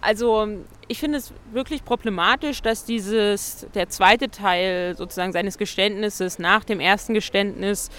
[0.00, 0.48] also
[0.88, 6.80] ich finde es wirklich problematisch, dass dieses, der zweite Teil sozusagen seines Geständnisses nach dem
[6.80, 7.90] ersten Geständnis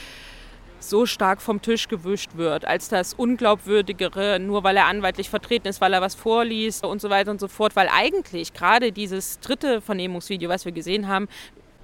[0.80, 5.82] so stark vom Tisch gewischt wird, als das Unglaubwürdigere, nur weil er anwaltlich vertreten ist,
[5.82, 7.76] weil er was vorliest und so weiter und so fort.
[7.76, 11.28] Weil eigentlich gerade dieses dritte Vernehmungsvideo, was wir gesehen haben,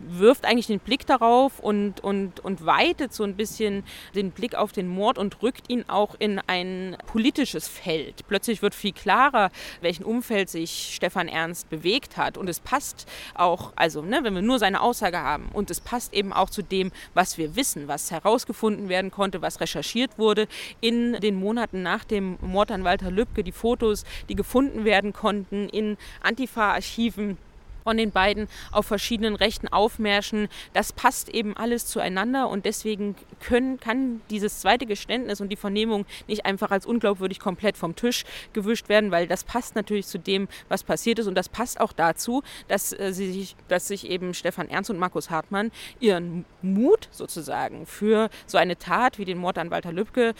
[0.08, 3.84] wirft eigentlich den Blick darauf und, und, und weitet so ein bisschen
[4.16, 8.28] den Blick auf den Mord und rückt ihn auch in ein politisches Feld.
[8.28, 12.38] Plötzlich wird viel klarer, welchen Umfeld sich Stefan Ernst bewegt hat.
[12.38, 16.14] Und es passt auch, also ne, wenn wir nur seine Aussage haben, und es passt
[16.14, 20.48] eben auch zu dem, was wir wissen, was herausgefunden werden konnte, was recherchiert wurde
[20.80, 25.70] in den Monaten nach dem Mord an Walter Lübcke, die Fotos, die gefunden werden konnten
[25.70, 27.38] in Antifa-Archiven
[27.84, 30.48] von den beiden auf verschiedenen Rechten aufmärschen.
[30.74, 36.06] Das passt eben alles zueinander und deswegen können, kann dieses zweite Geständnis und die Vernehmung
[36.28, 40.48] nicht einfach als unglaubwürdig komplett vom Tisch gewischt werden, weil das passt natürlich zu dem,
[40.70, 44.34] was passiert ist und das passt auch dazu, dass, äh, sie sich, dass sich eben
[44.34, 49.58] Stefan Ernst und Markus Hartmann ihren Mut sozusagen für so eine Tat wie den Mord
[49.58, 50.34] an Walter Lübcke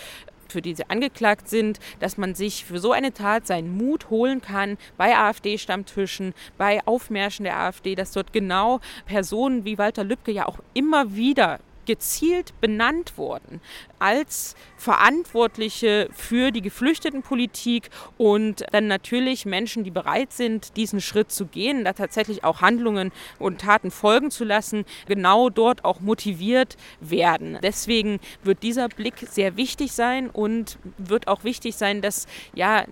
[0.52, 4.42] für die sie angeklagt sind, dass man sich für so eine Tat seinen Mut holen
[4.42, 10.48] kann bei AfD-Stammtischen, bei Aufmärschen der AfD, dass dort genau Personen wie Walter Lübcke ja
[10.48, 13.62] auch immer wieder gezielt benannt wurden
[14.00, 21.46] als Verantwortliche für die Geflüchtetenpolitik und dann natürlich Menschen, die bereit sind, diesen Schritt zu
[21.46, 27.60] gehen, da tatsächlich auch Handlungen und Taten folgen zu lassen, genau dort auch motiviert werden.
[27.62, 32.86] Deswegen wird dieser Blick sehr wichtig sein und wird auch wichtig sein, dass ja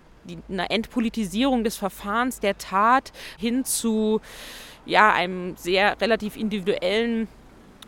[0.48, 4.22] eine Entpolitisierung des Verfahrens der Tat hin zu
[4.86, 7.28] ja, einem sehr relativ individuellen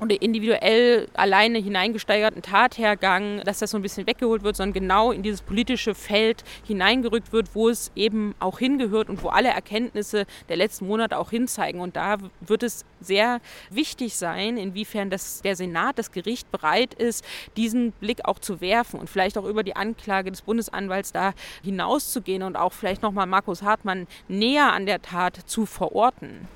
[0.02, 5.22] oder individuell alleine hineingesteigerten Tathergang, dass das so ein bisschen weggeholt wird, sondern genau in
[5.22, 10.58] dieses politische Feld hineingerückt wird, wo es eben auch hingehört und wo alle Erkenntnisse der
[10.58, 11.80] letzten Monate auch hinzeigen.
[11.80, 17.24] Und da wird es sehr wichtig sein, inwiefern das, der Senat, das Gericht bereit ist,
[17.56, 21.34] diesen Blick auch zu werfen und vielleicht auch über die Anklage des Bundesanwalts da
[21.64, 26.48] hinauszugehen und auch vielleicht nochmal Markus Hartmann näher an der Tat zu verorten.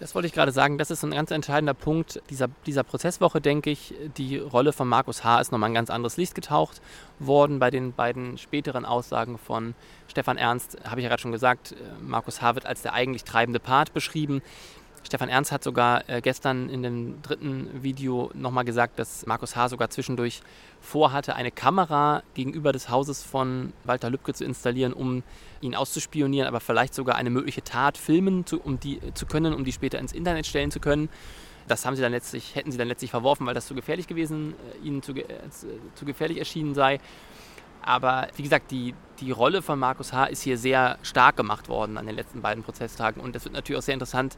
[0.00, 0.78] Das wollte ich gerade sagen.
[0.78, 3.94] Das ist ein ganz entscheidender Punkt dieser, dieser Prozesswoche, denke ich.
[4.16, 5.42] Die Rolle von Markus H.
[5.42, 6.80] ist nochmal ein ganz anderes Licht getaucht
[7.18, 7.58] worden.
[7.58, 9.74] Bei den beiden späteren Aussagen von
[10.08, 12.54] Stefan Ernst habe ich ja gerade schon gesagt, äh, Markus H.
[12.54, 14.40] wird als der eigentlich treibende Part beschrieben.
[15.02, 19.70] Stefan Ernst hat sogar äh, gestern in dem dritten Video nochmal gesagt, dass Markus H.
[19.70, 20.42] sogar zwischendurch
[20.80, 25.22] vorhatte, eine Kamera gegenüber des Hauses von Walter Lübcke zu installieren, um
[25.60, 29.64] ihn auszuspionieren, aber vielleicht sogar eine mögliche Tat filmen zu, um die, zu können, um
[29.64, 31.08] die später ins Internet stellen zu können.
[31.66, 34.54] Das haben sie dann letztlich, hätten sie dann letztlich verworfen, weil das zu gefährlich gewesen,
[34.82, 35.24] äh, ihnen zu, äh,
[35.94, 37.00] zu gefährlich erschienen sei.
[37.82, 40.26] Aber wie gesagt, die, die Rolle von Markus H.
[40.26, 43.22] ist hier sehr stark gemacht worden an den letzten beiden Prozesstagen.
[43.22, 44.36] Und es wird natürlich auch sehr interessant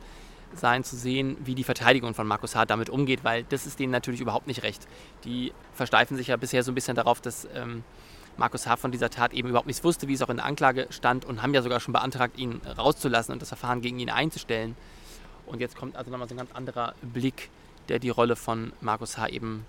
[0.55, 3.93] sein zu sehen, wie die Verteidigung von Markus Hart damit umgeht, weil das ist denen
[3.93, 4.87] natürlich überhaupt nicht recht.
[5.25, 7.85] Die versteifen sich ja bisher so ein bisschen darauf, dass ähm,
[8.37, 8.77] Markus H.
[8.77, 11.43] von dieser Tat eben überhaupt nichts wusste, wie es auch in der Anklage stand und
[11.43, 14.77] haben ja sogar schon beantragt, ihn rauszulassen und das Verfahren gegen ihn einzustellen.
[15.47, 17.51] Und jetzt kommt also nochmal so ein ganz anderer Blick,
[17.89, 19.29] der die Rolle von Markus H.
[19.29, 19.67] eben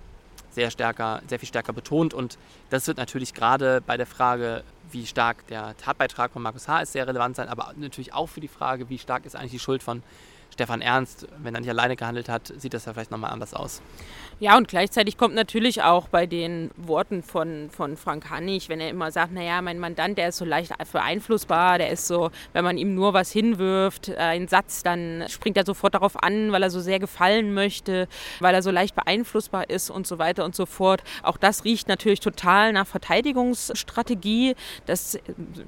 [0.52, 2.14] sehr, stärker, sehr viel stärker betont.
[2.14, 2.38] Und
[2.70, 6.82] das wird natürlich gerade bei der Frage, wie stark der Tatbeitrag von Markus H.
[6.82, 9.60] ist, sehr relevant sein, aber natürlich auch für die Frage, wie stark ist eigentlich die
[9.60, 10.04] Schuld von
[10.54, 13.82] Stefan Ernst, wenn er nicht alleine gehandelt hat, sieht das ja vielleicht nochmal anders aus.
[14.44, 18.90] Ja, und gleichzeitig kommt natürlich auch bei den Worten von, von Frank Hannig, wenn er
[18.90, 22.78] immer sagt, naja, mein Mandant, der ist so leicht beeinflussbar, der ist so, wenn man
[22.78, 26.72] ihm nur was hinwirft, äh, einen Satz, dann springt er sofort darauf an, weil er
[26.72, 28.10] so sehr gefallen möchte,
[28.42, 31.04] weil er so leicht beeinflussbar ist und so weiter und so fort.
[31.22, 35.18] Auch das riecht natürlich total nach Verteidigungsstrategie, dass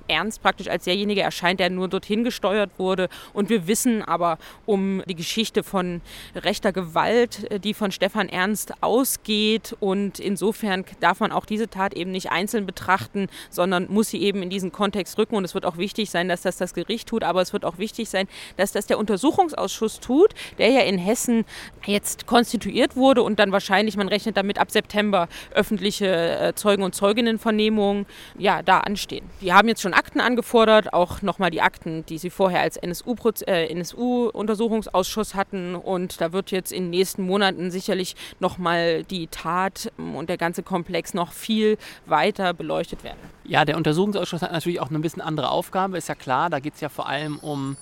[0.09, 3.07] Ernst praktisch als derjenige erscheint, der nur dorthin gesteuert wurde.
[3.31, 6.01] Und wir wissen aber um die Geschichte von
[6.35, 9.75] rechter Gewalt, äh, die von Stefan Ernst Ernst ausgeht.
[9.79, 14.41] Und insofern darf man auch diese Tat eben nicht einzeln betrachten, sondern muss sie eben
[14.41, 15.35] in diesen Kontext rücken.
[15.35, 17.77] Und es wird auch wichtig sein, dass das das Gericht tut, aber es wird auch
[17.77, 21.45] wichtig sein, dass das der Untersuchungsausschuss tut, der ja in Hessen
[21.85, 26.95] jetzt konstituiert wurde und dann wahrscheinlich, man rechnet damit ab September öffentliche äh, Zeugen- und
[26.95, 28.05] Zeuginnenvernehmungen
[28.37, 29.25] ja, da anstehen.
[29.41, 35.29] Die haben jetzt schon Akten angefordert, auch nochmal die Akten, die sie vorher als NSU-Untersuchungsausschuss
[35.29, 35.75] äh, NSU hatten.
[35.75, 40.29] Und da wird jetzt in den nächsten Monaten sicherlich noch nochmal die Tat ähm, und
[40.29, 43.17] der ganze Komplex noch viel weiter beleuchtet werden.
[43.43, 46.51] Ja, der Untersuchungsausschuss hat natürlich auch eine bisschen andere Aufgabe, ist ja klar.
[46.51, 47.75] Da geht es ja vor allem um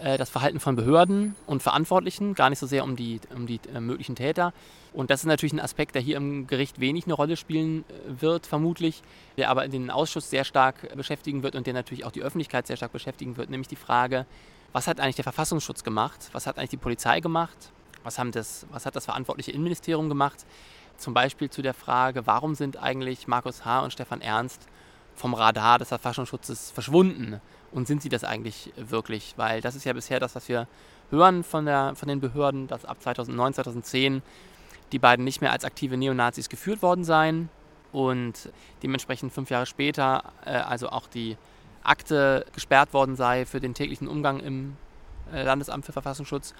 [0.00, 3.60] äh, das Verhalten von Behörden und Verantwortlichen, gar nicht so sehr um die, um die
[3.74, 4.52] äh, möglichen Täter.
[4.92, 8.20] Und das ist natürlich ein Aspekt, der hier im Gericht wenig eine Rolle spielen äh,
[8.20, 9.02] wird, vermutlich,
[9.38, 12.76] der aber den Ausschuss sehr stark beschäftigen wird und der natürlich auch die Öffentlichkeit sehr
[12.76, 14.26] stark beschäftigen wird, nämlich die Frage,
[14.72, 17.72] was hat eigentlich der Verfassungsschutz gemacht, was hat eigentlich die Polizei gemacht
[18.04, 20.46] was, haben das, was hat das verantwortliche Innenministerium gemacht?
[20.96, 23.80] Zum Beispiel zu der Frage, warum sind eigentlich Markus H.
[23.80, 24.66] und Stefan Ernst
[25.14, 27.40] vom Radar des Verfassungsschutzes verschwunden?
[27.72, 29.34] Und sind sie das eigentlich wirklich?
[29.36, 30.66] Weil das ist ja bisher das, was wir
[31.10, 34.22] hören von, der, von den Behörden, dass ab 2009, 2010
[34.92, 37.48] die beiden nicht mehr als aktive Neonazis geführt worden seien
[37.92, 38.50] und
[38.82, 41.36] dementsprechend fünf Jahre später äh, also auch die
[41.82, 44.76] Akte gesperrt worden sei für den täglichen Umgang im
[45.32, 46.54] äh, Landesamt für Verfassungsschutz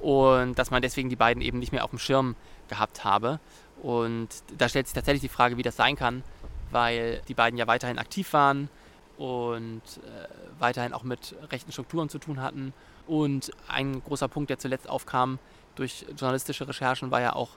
[0.00, 2.36] und dass man deswegen die beiden eben nicht mehr auf dem Schirm
[2.68, 3.40] gehabt habe.
[3.82, 6.22] Und da stellt sich tatsächlich die Frage, wie das sein kann,
[6.70, 8.68] weil die beiden ja weiterhin aktiv waren
[9.16, 10.28] und äh,
[10.58, 12.72] weiterhin auch mit rechten Strukturen zu tun hatten.
[13.06, 15.38] Und ein großer Punkt, der zuletzt aufkam
[15.76, 17.50] durch journalistische Recherchen, war ja auch,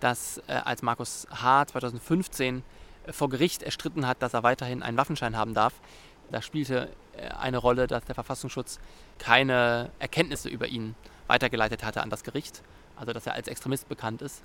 [0.00, 1.66] dass äh, als Markus H.
[1.66, 2.62] 2015
[3.06, 5.74] äh, vor Gericht erstritten hat, dass er weiterhin einen Waffenschein haben darf,
[6.30, 8.78] da spielte äh, eine Rolle, dass der Verfassungsschutz
[9.18, 10.94] keine Erkenntnisse über ihn
[11.30, 12.62] weitergeleitet hatte an das Gericht,
[12.96, 14.42] also dass er als Extremist bekannt ist.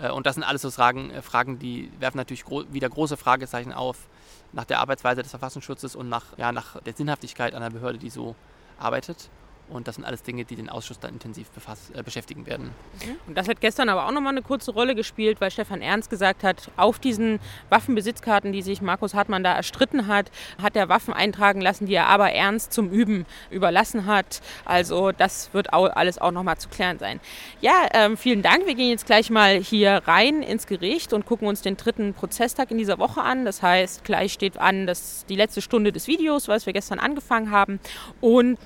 [0.00, 3.16] Äh, und das sind alles so Fragen, äh, Fragen die werfen natürlich gro wieder große
[3.16, 3.96] Fragezeichen auf
[4.52, 8.36] nach der Arbeitsweise des Verfassungsschutzes und nach, ja, nach der Sinnhaftigkeit einer Behörde, die so
[8.78, 9.30] arbeitet.
[9.70, 12.70] Und das sind alles Dinge, die den Ausschuss dann intensiv befass, äh, beschäftigen werden.
[13.04, 13.16] Mhm.
[13.28, 16.42] Und das hat gestern aber auch nochmal eine kurze Rolle gespielt, weil Stefan Ernst gesagt
[16.42, 20.30] hat, auf diesen Waffenbesitzkarten, die sich Markus Hartmann da erstritten hat,
[20.60, 24.40] hat er Waffen eintragen lassen, die er aber Ernst zum Üben überlassen hat.
[24.64, 27.20] Also das wird auch alles auch nochmal zu klären sein.
[27.60, 28.66] Ja, ähm, vielen Dank.
[28.66, 32.70] Wir gehen jetzt gleich mal hier rein ins Gericht und gucken uns den dritten Prozesstag
[32.70, 33.44] in dieser Woche an.
[33.44, 37.50] Das heißt, gleich steht an das, die letzte Stunde des Videos, was wir gestern angefangen
[37.50, 37.80] haben,
[38.20, 38.58] und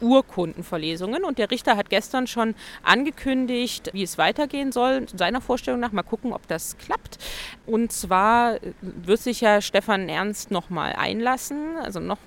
[0.95, 1.25] Urkundenverlesungen.
[1.25, 5.93] Und der Richter hat gestern schon angekündigt, wie es weitergehen soll, seiner Vorstellung nach.
[5.93, 7.19] Mal gucken, ob das klappt.
[7.67, 12.19] Und zwar wird sich ja Stefan Ernst nochmal einlassen, also noch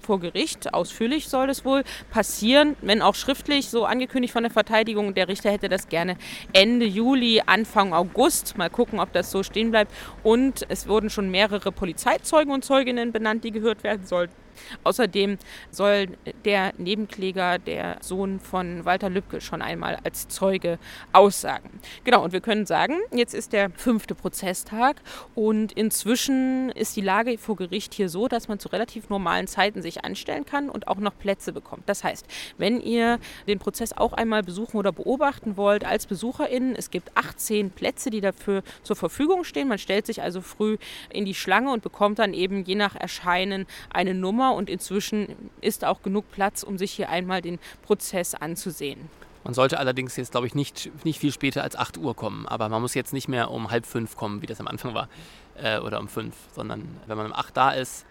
[0.00, 0.72] vor Gericht.
[0.72, 5.14] Ausführlich soll es wohl passieren, wenn auch schriftlich, so angekündigt von der Verteidigung.
[5.14, 6.16] Der Richter hätte das gerne
[6.52, 8.56] Ende Juli, Anfang August.
[8.56, 9.92] Mal gucken, ob das so stehen bleibt.
[10.22, 14.47] Und es wurden schon mehrere Polizeizeugen und Zeuginnen benannt, die gehört werden sollten.
[14.84, 15.38] Außerdem
[15.70, 16.08] soll
[16.44, 20.78] der Nebenkläger, der Sohn von Walter Lübcke, schon einmal als Zeuge
[21.12, 21.80] aussagen.
[22.04, 24.96] Genau, und wir können sagen, jetzt ist der fünfte Prozesstag
[25.34, 29.82] und inzwischen ist die Lage vor Gericht hier so, dass man zu relativ normalen Zeiten
[29.82, 31.88] sich anstellen kann und auch noch Plätze bekommt.
[31.88, 36.90] Das heißt, wenn ihr den Prozess auch einmal besuchen oder beobachten wollt als BesucherInnen, es
[36.90, 39.68] gibt 18 Plätze, die dafür zur Verfügung stehen.
[39.68, 40.76] Man stellt sich also früh
[41.10, 45.84] in die Schlange und bekommt dann eben je nach Erscheinen eine Nummer und inzwischen ist
[45.84, 49.08] auch genug Platz, um sich hier einmal den Prozess anzusehen.
[49.44, 52.46] Man sollte allerdings jetzt, glaube ich, nicht, nicht viel später als 8 Uhr kommen.
[52.46, 55.08] Aber man muss jetzt nicht mehr um halb fünf kommen, wie das am Anfang war,
[55.56, 58.04] äh, oder um fünf, sondern wenn man um 8 da ist,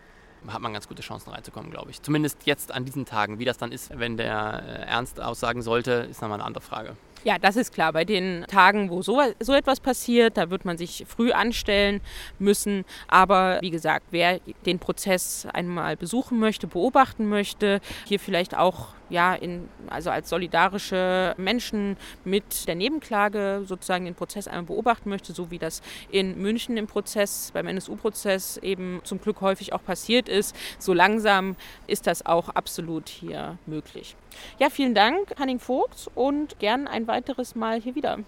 [0.47, 2.01] hat man ganz gute Chancen reinzukommen, glaube ich.
[2.01, 3.39] Zumindest jetzt an diesen Tagen.
[3.39, 6.95] Wie das dann ist, wenn der äh, Ernst aussagen sollte, ist nochmal eine andere Frage.
[7.23, 7.93] Ja, das ist klar.
[7.93, 12.01] Bei den Tagen, wo so, so etwas passiert, da wird man sich früh anstellen
[12.39, 12.85] müssen.
[13.07, 19.33] Aber wie gesagt, wer den Prozess einmal besuchen möchte, beobachten möchte, hier vielleicht auch ja,
[19.33, 25.51] in, also als solidarische Menschen mit der Nebenklage sozusagen den Prozess einmal beobachten möchte, so
[25.51, 30.55] wie das in München im Prozess, beim NSU-Prozess eben zum Glück häufig auch passiert ist.
[30.79, 31.55] So langsam
[31.87, 34.15] ist das auch absolut hier möglich.
[34.59, 38.19] Ja, vielen Dank, Hanning Vogt, und gern ein weiteres Mal hier wieder.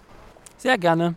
[0.56, 1.14] Sehr gerne.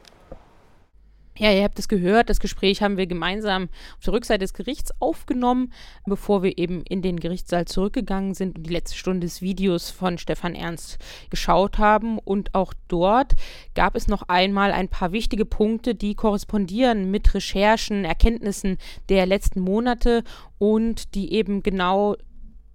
[1.40, 4.92] Ja, ihr habt es gehört, das Gespräch haben wir gemeinsam auf der Rückseite des Gerichts
[5.00, 5.74] aufgenommen,
[6.06, 10.20] bevor wir eben in den Gerichtssaal zurückgegangen sind und die letzte Stunde des Videos von
[10.20, 11.00] Stefan Ernst
[11.32, 12.20] geschaut haben.
[12.20, 13.34] Und auch dort
[13.74, 18.78] gab es noch einmal ein paar wichtige Punkte, die korrespondieren mit Recherchen, Erkenntnissen
[19.10, 20.24] der letzten Monate
[20.60, 22.16] und die eben genau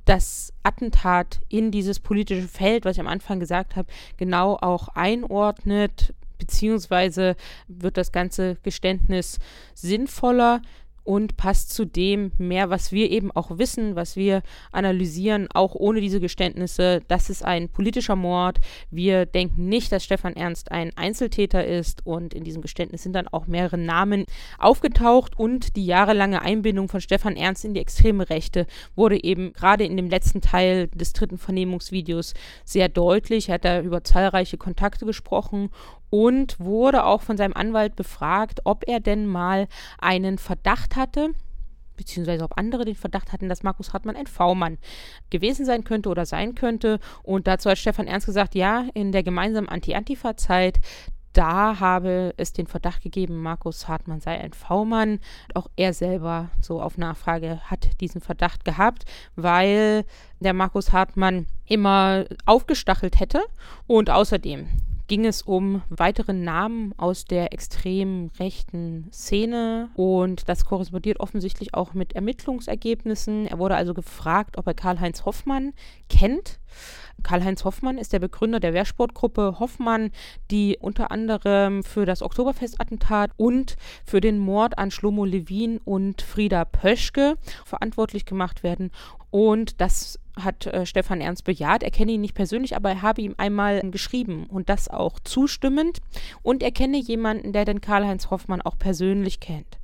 [0.04, 6.12] das Attentat in dieses politische Feld, was ich am Anfang gesagt habe, genau auch einordnet,
[6.38, 9.38] beziehungsweise wird das ganze Geständnis
[9.74, 10.62] sinnvoller
[11.08, 16.02] und passt zu dem mehr, was wir eben auch wissen, was wir analysieren, auch ohne
[16.02, 17.00] diese Geständnisse.
[17.08, 18.58] Das ist ein politischer Mord.
[18.90, 23.26] Wir denken nicht, dass Stefan Ernst ein Einzeltäter ist und in diesem Geständnis sind dann
[23.26, 24.26] auch mehrere Namen
[24.58, 29.84] aufgetaucht und die jahrelange Einbindung von Stefan Ernst in die extreme Rechte wurde eben gerade
[29.84, 32.34] in dem letzten Teil des dritten Vernehmungsvideos
[32.66, 33.48] sehr deutlich.
[33.48, 35.70] Er hat da über zahlreiche Kontakte gesprochen
[36.10, 39.68] und wurde auch von seinem Anwalt befragt, ob er denn mal
[39.98, 41.30] einen Verdacht hatte,
[41.96, 44.78] beziehungsweise ob andere den Verdacht hatten, dass Markus Hartmann ein V-Mann
[45.30, 47.00] gewesen sein könnte oder sein könnte.
[47.22, 50.78] Und dazu hat Stefan Ernst gesagt, ja, in der gemeinsamen Anti-Antifa-Zeit,
[51.34, 55.20] da habe es den Verdacht gegeben, Markus Hartmann sei ein V-Mann.
[55.54, 59.04] Auch er selber, so auf Nachfrage, hat diesen Verdacht gehabt,
[59.36, 60.04] weil
[60.40, 63.42] der Markus Hartmann immer aufgestachelt hätte
[63.86, 64.68] und außerdem
[65.08, 71.94] ging es um weitere Namen aus der extrem rechten Szene und das korrespondiert offensichtlich auch
[71.94, 73.46] mit Ermittlungsergebnissen.
[73.46, 75.72] Er wurde also gefragt, ob er Karl-Heinz Hoffmann
[76.08, 76.60] kennt.
[77.22, 80.10] Karl-Heinz Hoffmann ist der Begründer der Wehrsportgruppe Hoffmann,
[80.50, 86.64] die unter anderem für das Oktoberfestattentat und für den Mord an Schlomo Levin und Frieda
[86.64, 88.90] Pöschke verantwortlich gemacht werden.
[89.30, 91.82] Und das hat äh, Stefan Ernst bejaht.
[91.82, 95.98] Er kenne ihn nicht persönlich, aber er habe ihm einmal geschrieben und das auch zustimmend.
[96.42, 99.78] Und er kenne jemanden, der den Karl-Heinz Hoffmann auch persönlich kennt.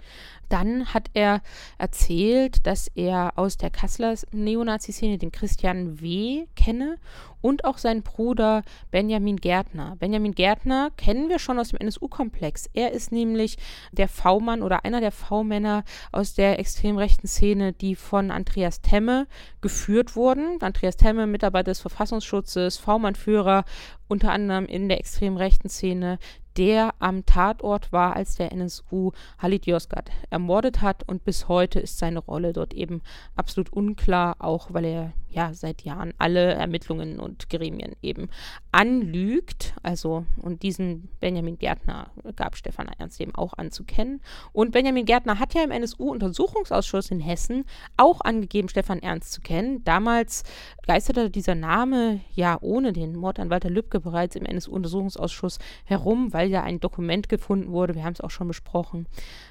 [0.49, 1.41] Dann hat er
[1.79, 6.47] erzählt, dass er aus der Kasseler Neonazi-Szene den Christian W.
[6.57, 6.97] kenne
[7.45, 9.97] und auch seinen Bruder Benjamin Gärtner.
[9.99, 12.71] Benjamin Gärtner kennen wir schon aus dem NSU-Komplex.
[12.73, 13.59] Er ist nämlich
[13.93, 19.27] der V-Mann oder einer der V-Männer aus der extrem rechten Szene, die von Andreas Temme
[19.61, 20.57] geführt wurden.
[20.63, 23.67] Andreas Temme, Mitarbeiter des Verfassungsschutzes, V-Mann-Führer,
[24.09, 26.19] unter anderem in der extrem rechten Szene,
[26.57, 31.07] der am Tatort war, als der NSU Halit Yozgat ermordet hat.
[31.07, 33.03] Und bis heute ist seine Rolle dort eben
[33.37, 38.29] absolut unklar, auch weil er ja seit Jahren alle Ermittlungen und Gremien eben
[38.73, 39.75] anlügt.
[39.83, 44.21] Also, und diesen Benjamin Gärtner gab Stefan Ernst eben auch anzukennen.
[44.53, 47.65] Und Benjamin Gärtner hat ja im NSU-Untersuchungsausschuss in Hessen
[47.97, 49.85] auch angegeben, Stefan Ernst zu kennen.
[49.85, 50.45] Damals
[50.87, 56.51] geisterte dieser Name ja ohne den Mord an Walter Lübcke bereits im NSU-Untersuchungsausschuss herum, weil
[56.51, 57.95] ja ein Dokument gefunden wurde.
[57.95, 59.07] Wir haben es auch schon besprochen.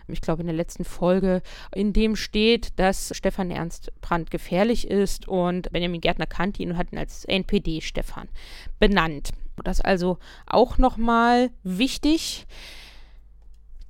[0.08, 1.42] Ich glaube, in der letzten Folge,
[1.74, 6.92] in dem steht, dass Stefan Ernst brandgefährlich ist und Benjamin Gärtner kannte ihn und hat
[6.92, 8.28] ihn als NPD-Stefan
[8.80, 9.32] benannt.
[9.64, 10.18] Das ist also
[10.48, 12.46] auch nochmal wichtig.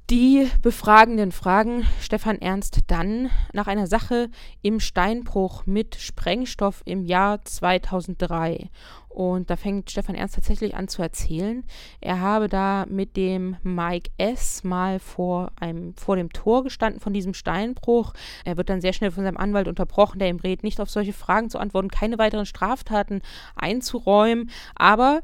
[0.10, 4.30] Die Befragenden fragen Stefan Ernst dann nach einer Sache
[4.62, 8.70] im Steinbruch mit Sprengstoff im Jahr 2003.
[9.08, 11.64] Und da fängt Stefan Ernst tatsächlich an zu erzählen.
[12.02, 14.66] Er habe da mit dem Mike S.
[14.66, 18.14] mal vor, einem, vor dem Tor gestanden von diesem Steinbruch.
[18.44, 21.14] Er wird dann sehr schnell von seinem Anwalt unterbrochen, der ihm rät, nicht auf solche
[21.14, 23.22] Fragen zu antworten, keine weiteren Straftaten
[23.56, 24.50] einzuräumen.
[24.76, 25.22] Aber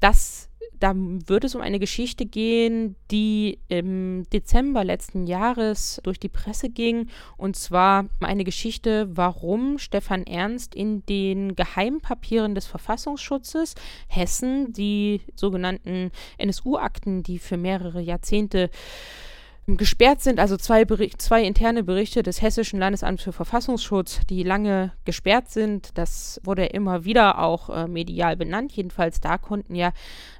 [0.00, 0.49] das
[0.80, 6.70] da wird es um eine Geschichte gehen, die im Dezember letzten Jahres durch die Presse
[6.70, 7.08] ging.
[7.36, 13.74] Und zwar eine Geschichte, warum Stefan Ernst in den Geheimpapieren des Verfassungsschutzes
[14.08, 18.70] Hessen, die sogenannten NSU-Akten, die für mehrere Jahrzehnte
[19.66, 24.92] gesperrt sind, also zwei, Bericht, zwei interne Berichte des Hessischen Landesamts für Verfassungsschutz, die lange
[25.04, 25.90] gesperrt sind.
[25.94, 28.72] Das wurde immer wieder auch äh, medial benannt.
[28.72, 29.92] Jedenfalls da konnten ja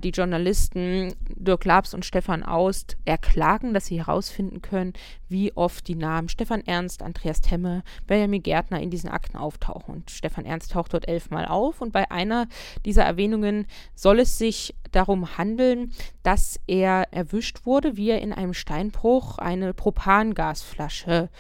[0.02, 4.94] die Journalisten Dirk Labs und Stefan Aust erklagen, dass sie herausfinden können,
[5.28, 9.94] wie oft die Namen Stefan Ernst, Andreas Temme, Benjamin Gärtner in diesen Akten auftauchen.
[9.94, 11.80] Und Stefan Ernst taucht dort elfmal auf.
[11.80, 12.48] Und bei einer
[12.84, 18.54] dieser Erwähnungen soll es sich darum handeln, dass er erwischt wurde, wie er in einem
[18.54, 21.30] Steinbruch eine Propangasflasche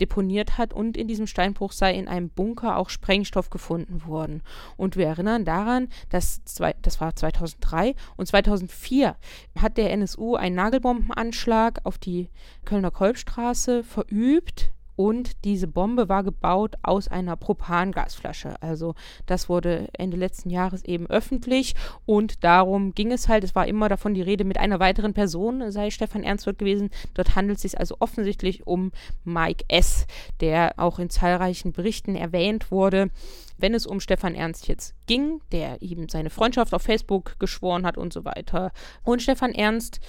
[0.00, 4.42] deponiert hat und in diesem Steinbruch sei in einem Bunker auch Sprengstoff gefunden worden.
[4.76, 9.16] Und wir erinnern daran, dass zwei, das war 2003 und 2004
[9.58, 12.30] hat der NSU einen Nagelbombenanschlag auf die
[12.64, 18.60] Kölner Kolbstraße verübt und diese Bombe war gebaut aus einer Propangasflasche.
[18.60, 18.94] Also
[19.26, 21.74] das wurde Ende letzten Jahres eben öffentlich
[22.06, 23.44] und darum ging es halt.
[23.44, 26.90] Es war immer davon die Rede mit einer weiteren Person, sei Stefan Ernst dort gewesen.
[27.14, 28.90] Dort handelt es sich also offensichtlich um
[29.24, 30.06] Mike S.,
[30.40, 33.10] der auch in zahlreichen Berichten erwähnt wurde.
[33.58, 37.96] Wenn es um Stefan Ernst jetzt ging, der eben seine Freundschaft auf Facebook geschworen hat
[37.96, 38.72] und so weiter.
[39.02, 40.00] Und Stefan Ernst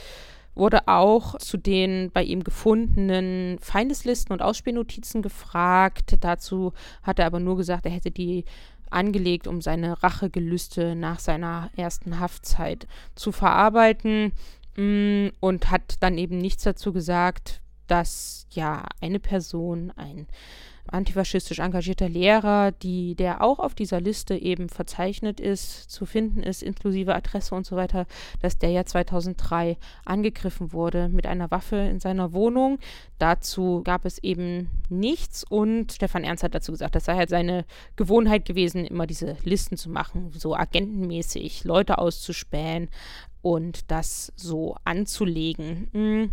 [0.58, 6.18] wurde auch zu den bei ihm gefundenen Feindeslisten und Ausspähnotizen gefragt.
[6.22, 8.46] Dazu hat er aber nur gesagt, er hätte die
[8.90, 14.32] angelegt, um seine Rachegelüste nach seiner ersten Haftzeit zu verarbeiten
[14.78, 20.28] mm, und hat dann eben nichts dazu gesagt, dass ja eine Person, ein
[20.90, 26.64] antifaschistisch engagierter Lehrer, die, der auch auf dieser Liste eben verzeichnet ist, zu finden ist,
[26.64, 28.06] inklusive Adresse und so weiter,
[28.42, 32.80] dass der ja 2003 angegriffen wurde mit einer Waffe in seiner Wohnung.
[33.20, 37.66] Dazu gab es eben nichts und Stefan Ernst hat dazu gesagt, das sei halt seine
[37.96, 42.90] Gewohnheit gewesen, immer diese Listen zu machen, so agentenmäßig Leute auszuspähen
[43.42, 45.90] und das so anzulegen.
[45.94, 46.32] Hm.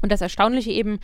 [0.00, 0.98] Und das Erstaunliche eben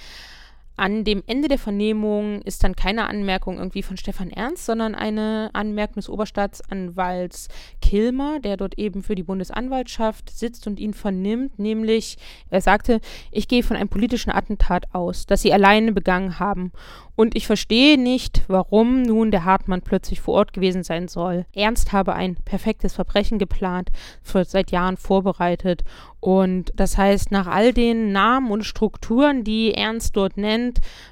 [0.79, 5.51] an dem Ende der Vernehmung ist dann keine Anmerkung irgendwie von Stefan Ernst, sondern eine
[5.53, 7.49] Anmerkung des Oberstaatsanwalts
[7.83, 12.17] Kilmer, der dort eben für die Bundesanwaltschaft sitzt und ihn vernimmt, nämlich
[12.51, 13.01] er sagte,
[13.33, 16.73] ich gehe von einem politischen Attentat aus, das sie alleine begangen haben
[17.19, 21.47] und ich verstehe nicht, warum nun der Hartmann plötzlich vor Ort gewesen sein soll.
[21.53, 23.91] Ernst habe ein perfektes Verbrechen geplant,
[24.23, 25.83] seit Jahren vorbereitet.
[26.21, 30.68] Und das heißt, nach all den Namen und Strukturen, die Ernst dort nennt,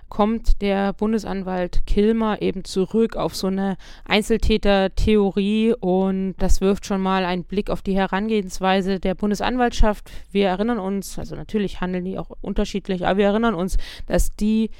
[0.08, 7.24] kommt der Bundesanwalt Kilmer eben zurück auf so eine Einzeltäter-Theorie und das wirft schon mal
[7.24, 10.10] einen Blick auf die Herangehensweise der Bundesanwaltschaft.
[10.30, 13.76] Wir erinnern uns, also natürlich handeln die auch unterschiedlich, aber wir erinnern uns,
[14.06, 14.70] dass die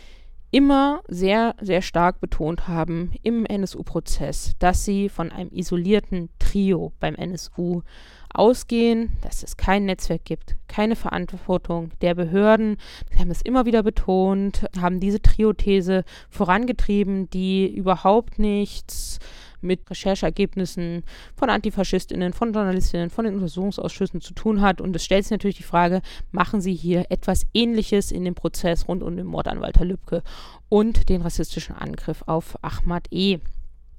[0.51, 7.15] immer sehr, sehr stark betont haben im NSU-Prozess, dass sie von einem isolierten Trio beim
[7.15, 7.83] NSU
[8.39, 12.77] ausgehen, dass es kein Netzwerk gibt, keine Verantwortung der Behörden.
[13.11, 19.19] Sie haben es immer wieder betont, haben diese Trio-These vorangetrieben, die überhaupt nichts
[19.61, 21.03] mit Rechercheergebnissen
[21.35, 24.81] von Antifaschistinnen, von Journalistinnen, von den Untersuchungsausschüssen zu tun hat.
[24.81, 28.89] Und es stellt sich natürlich die Frage, machen Sie hier etwas Ähnliches in dem Prozess
[28.89, 30.23] rund um den Mord an Walter Lübcke
[30.69, 33.39] und den rassistischen Angriff auf Ahmad E.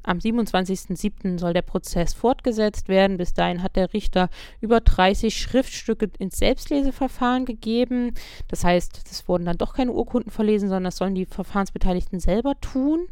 [0.08, 1.38] Am 27.07.
[1.38, 3.18] soll der Prozess fortgesetzt werden.
[3.18, 4.30] Bis dahin hat der Richter
[4.62, 8.14] über 30 Schriftstücke ins Selbstleseverfahren gegeben.
[8.48, 12.60] Das heißt, es wurden dann doch keine Urkunden verlesen, sondern das sollen die Verfahrensbeteiligten selber
[12.62, 13.08] tun.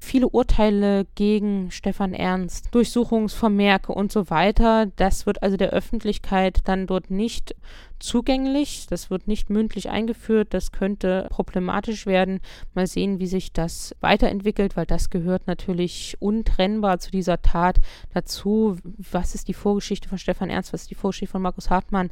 [0.00, 4.86] Viele Urteile gegen Stefan Ernst, Durchsuchungsvermerke und so weiter.
[4.96, 7.54] Das wird also der Öffentlichkeit dann dort nicht
[8.00, 8.86] zugänglich.
[8.88, 10.52] Das wird nicht mündlich eingeführt.
[10.52, 12.40] Das könnte problematisch werden.
[12.74, 17.78] Mal sehen, wie sich das weiterentwickelt, weil das gehört natürlich untrennbar zu dieser Tat
[18.12, 18.76] dazu.
[18.82, 20.72] Was ist die Vorgeschichte von Stefan Ernst?
[20.72, 22.10] Was ist die Vorgeschichte von Markus Hartmann?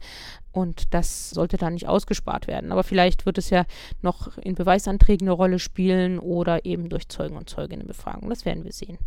[0.53, 2.73] Und das sollte dann nicht ausgespart werden.
[2.73, 3.65] Aber vielleicht wird es ja
[4.03, 8.29] noch in Beweisanträgen eine Rolle spielen oder eben durch Zeugen und Zeuginnenbefragung.
[8.29, 8.99] Das werden wir sehen.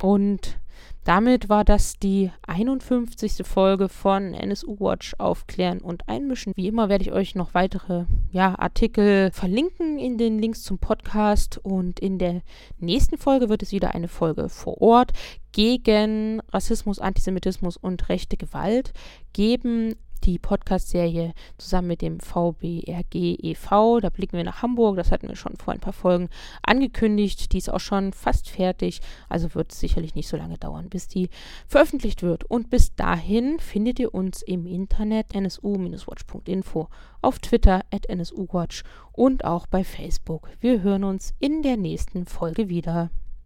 [0.00, 0.58] Und
[1.04, 3.46] damit war das die 51.
[3.46, 6.54] Folge von NSU Watch aufklären und einmischen.
[6.56, 11.58] Wie immer werde ich euch noch weitere ja, Artikel verlinken in den Links zum Podcast
[11.62, 12.40] und in der
[12.78, 15.12] nächsten Folge wird es wieder eine Folge vor Ort
[15.52, 18.92] gegen Rassismus, Antisemitismus und rechte Gewalt
[19.32, 19.94] geben
[20.26, 24.00] die Podcast-Serie zusammen mit dem VBRG e.V.
[24.00, 24.96] Da blicken wir nach Hamburg.
[24.96, 26.28] Das hatten wir schon vor ein paar Folgen
[26.62, 27.52] angekündigt.
[27.52, 29.00] Die ist auch schon fast fertig.
[29.28, 31.28] Also wird es sicherlich nicht so lange dauern, bis die
[31.66, 32.44] veröffentlicht wird.
[32.44, 36.88] Und bis dahin findet ihr uns im Internet nsu-watch.info,
[37.22, 40.50] auf Twitter at nsuwatch und auch bei Facebook.
[40.60, 43.10] Wir hören uns in der nächsten Folge wieder.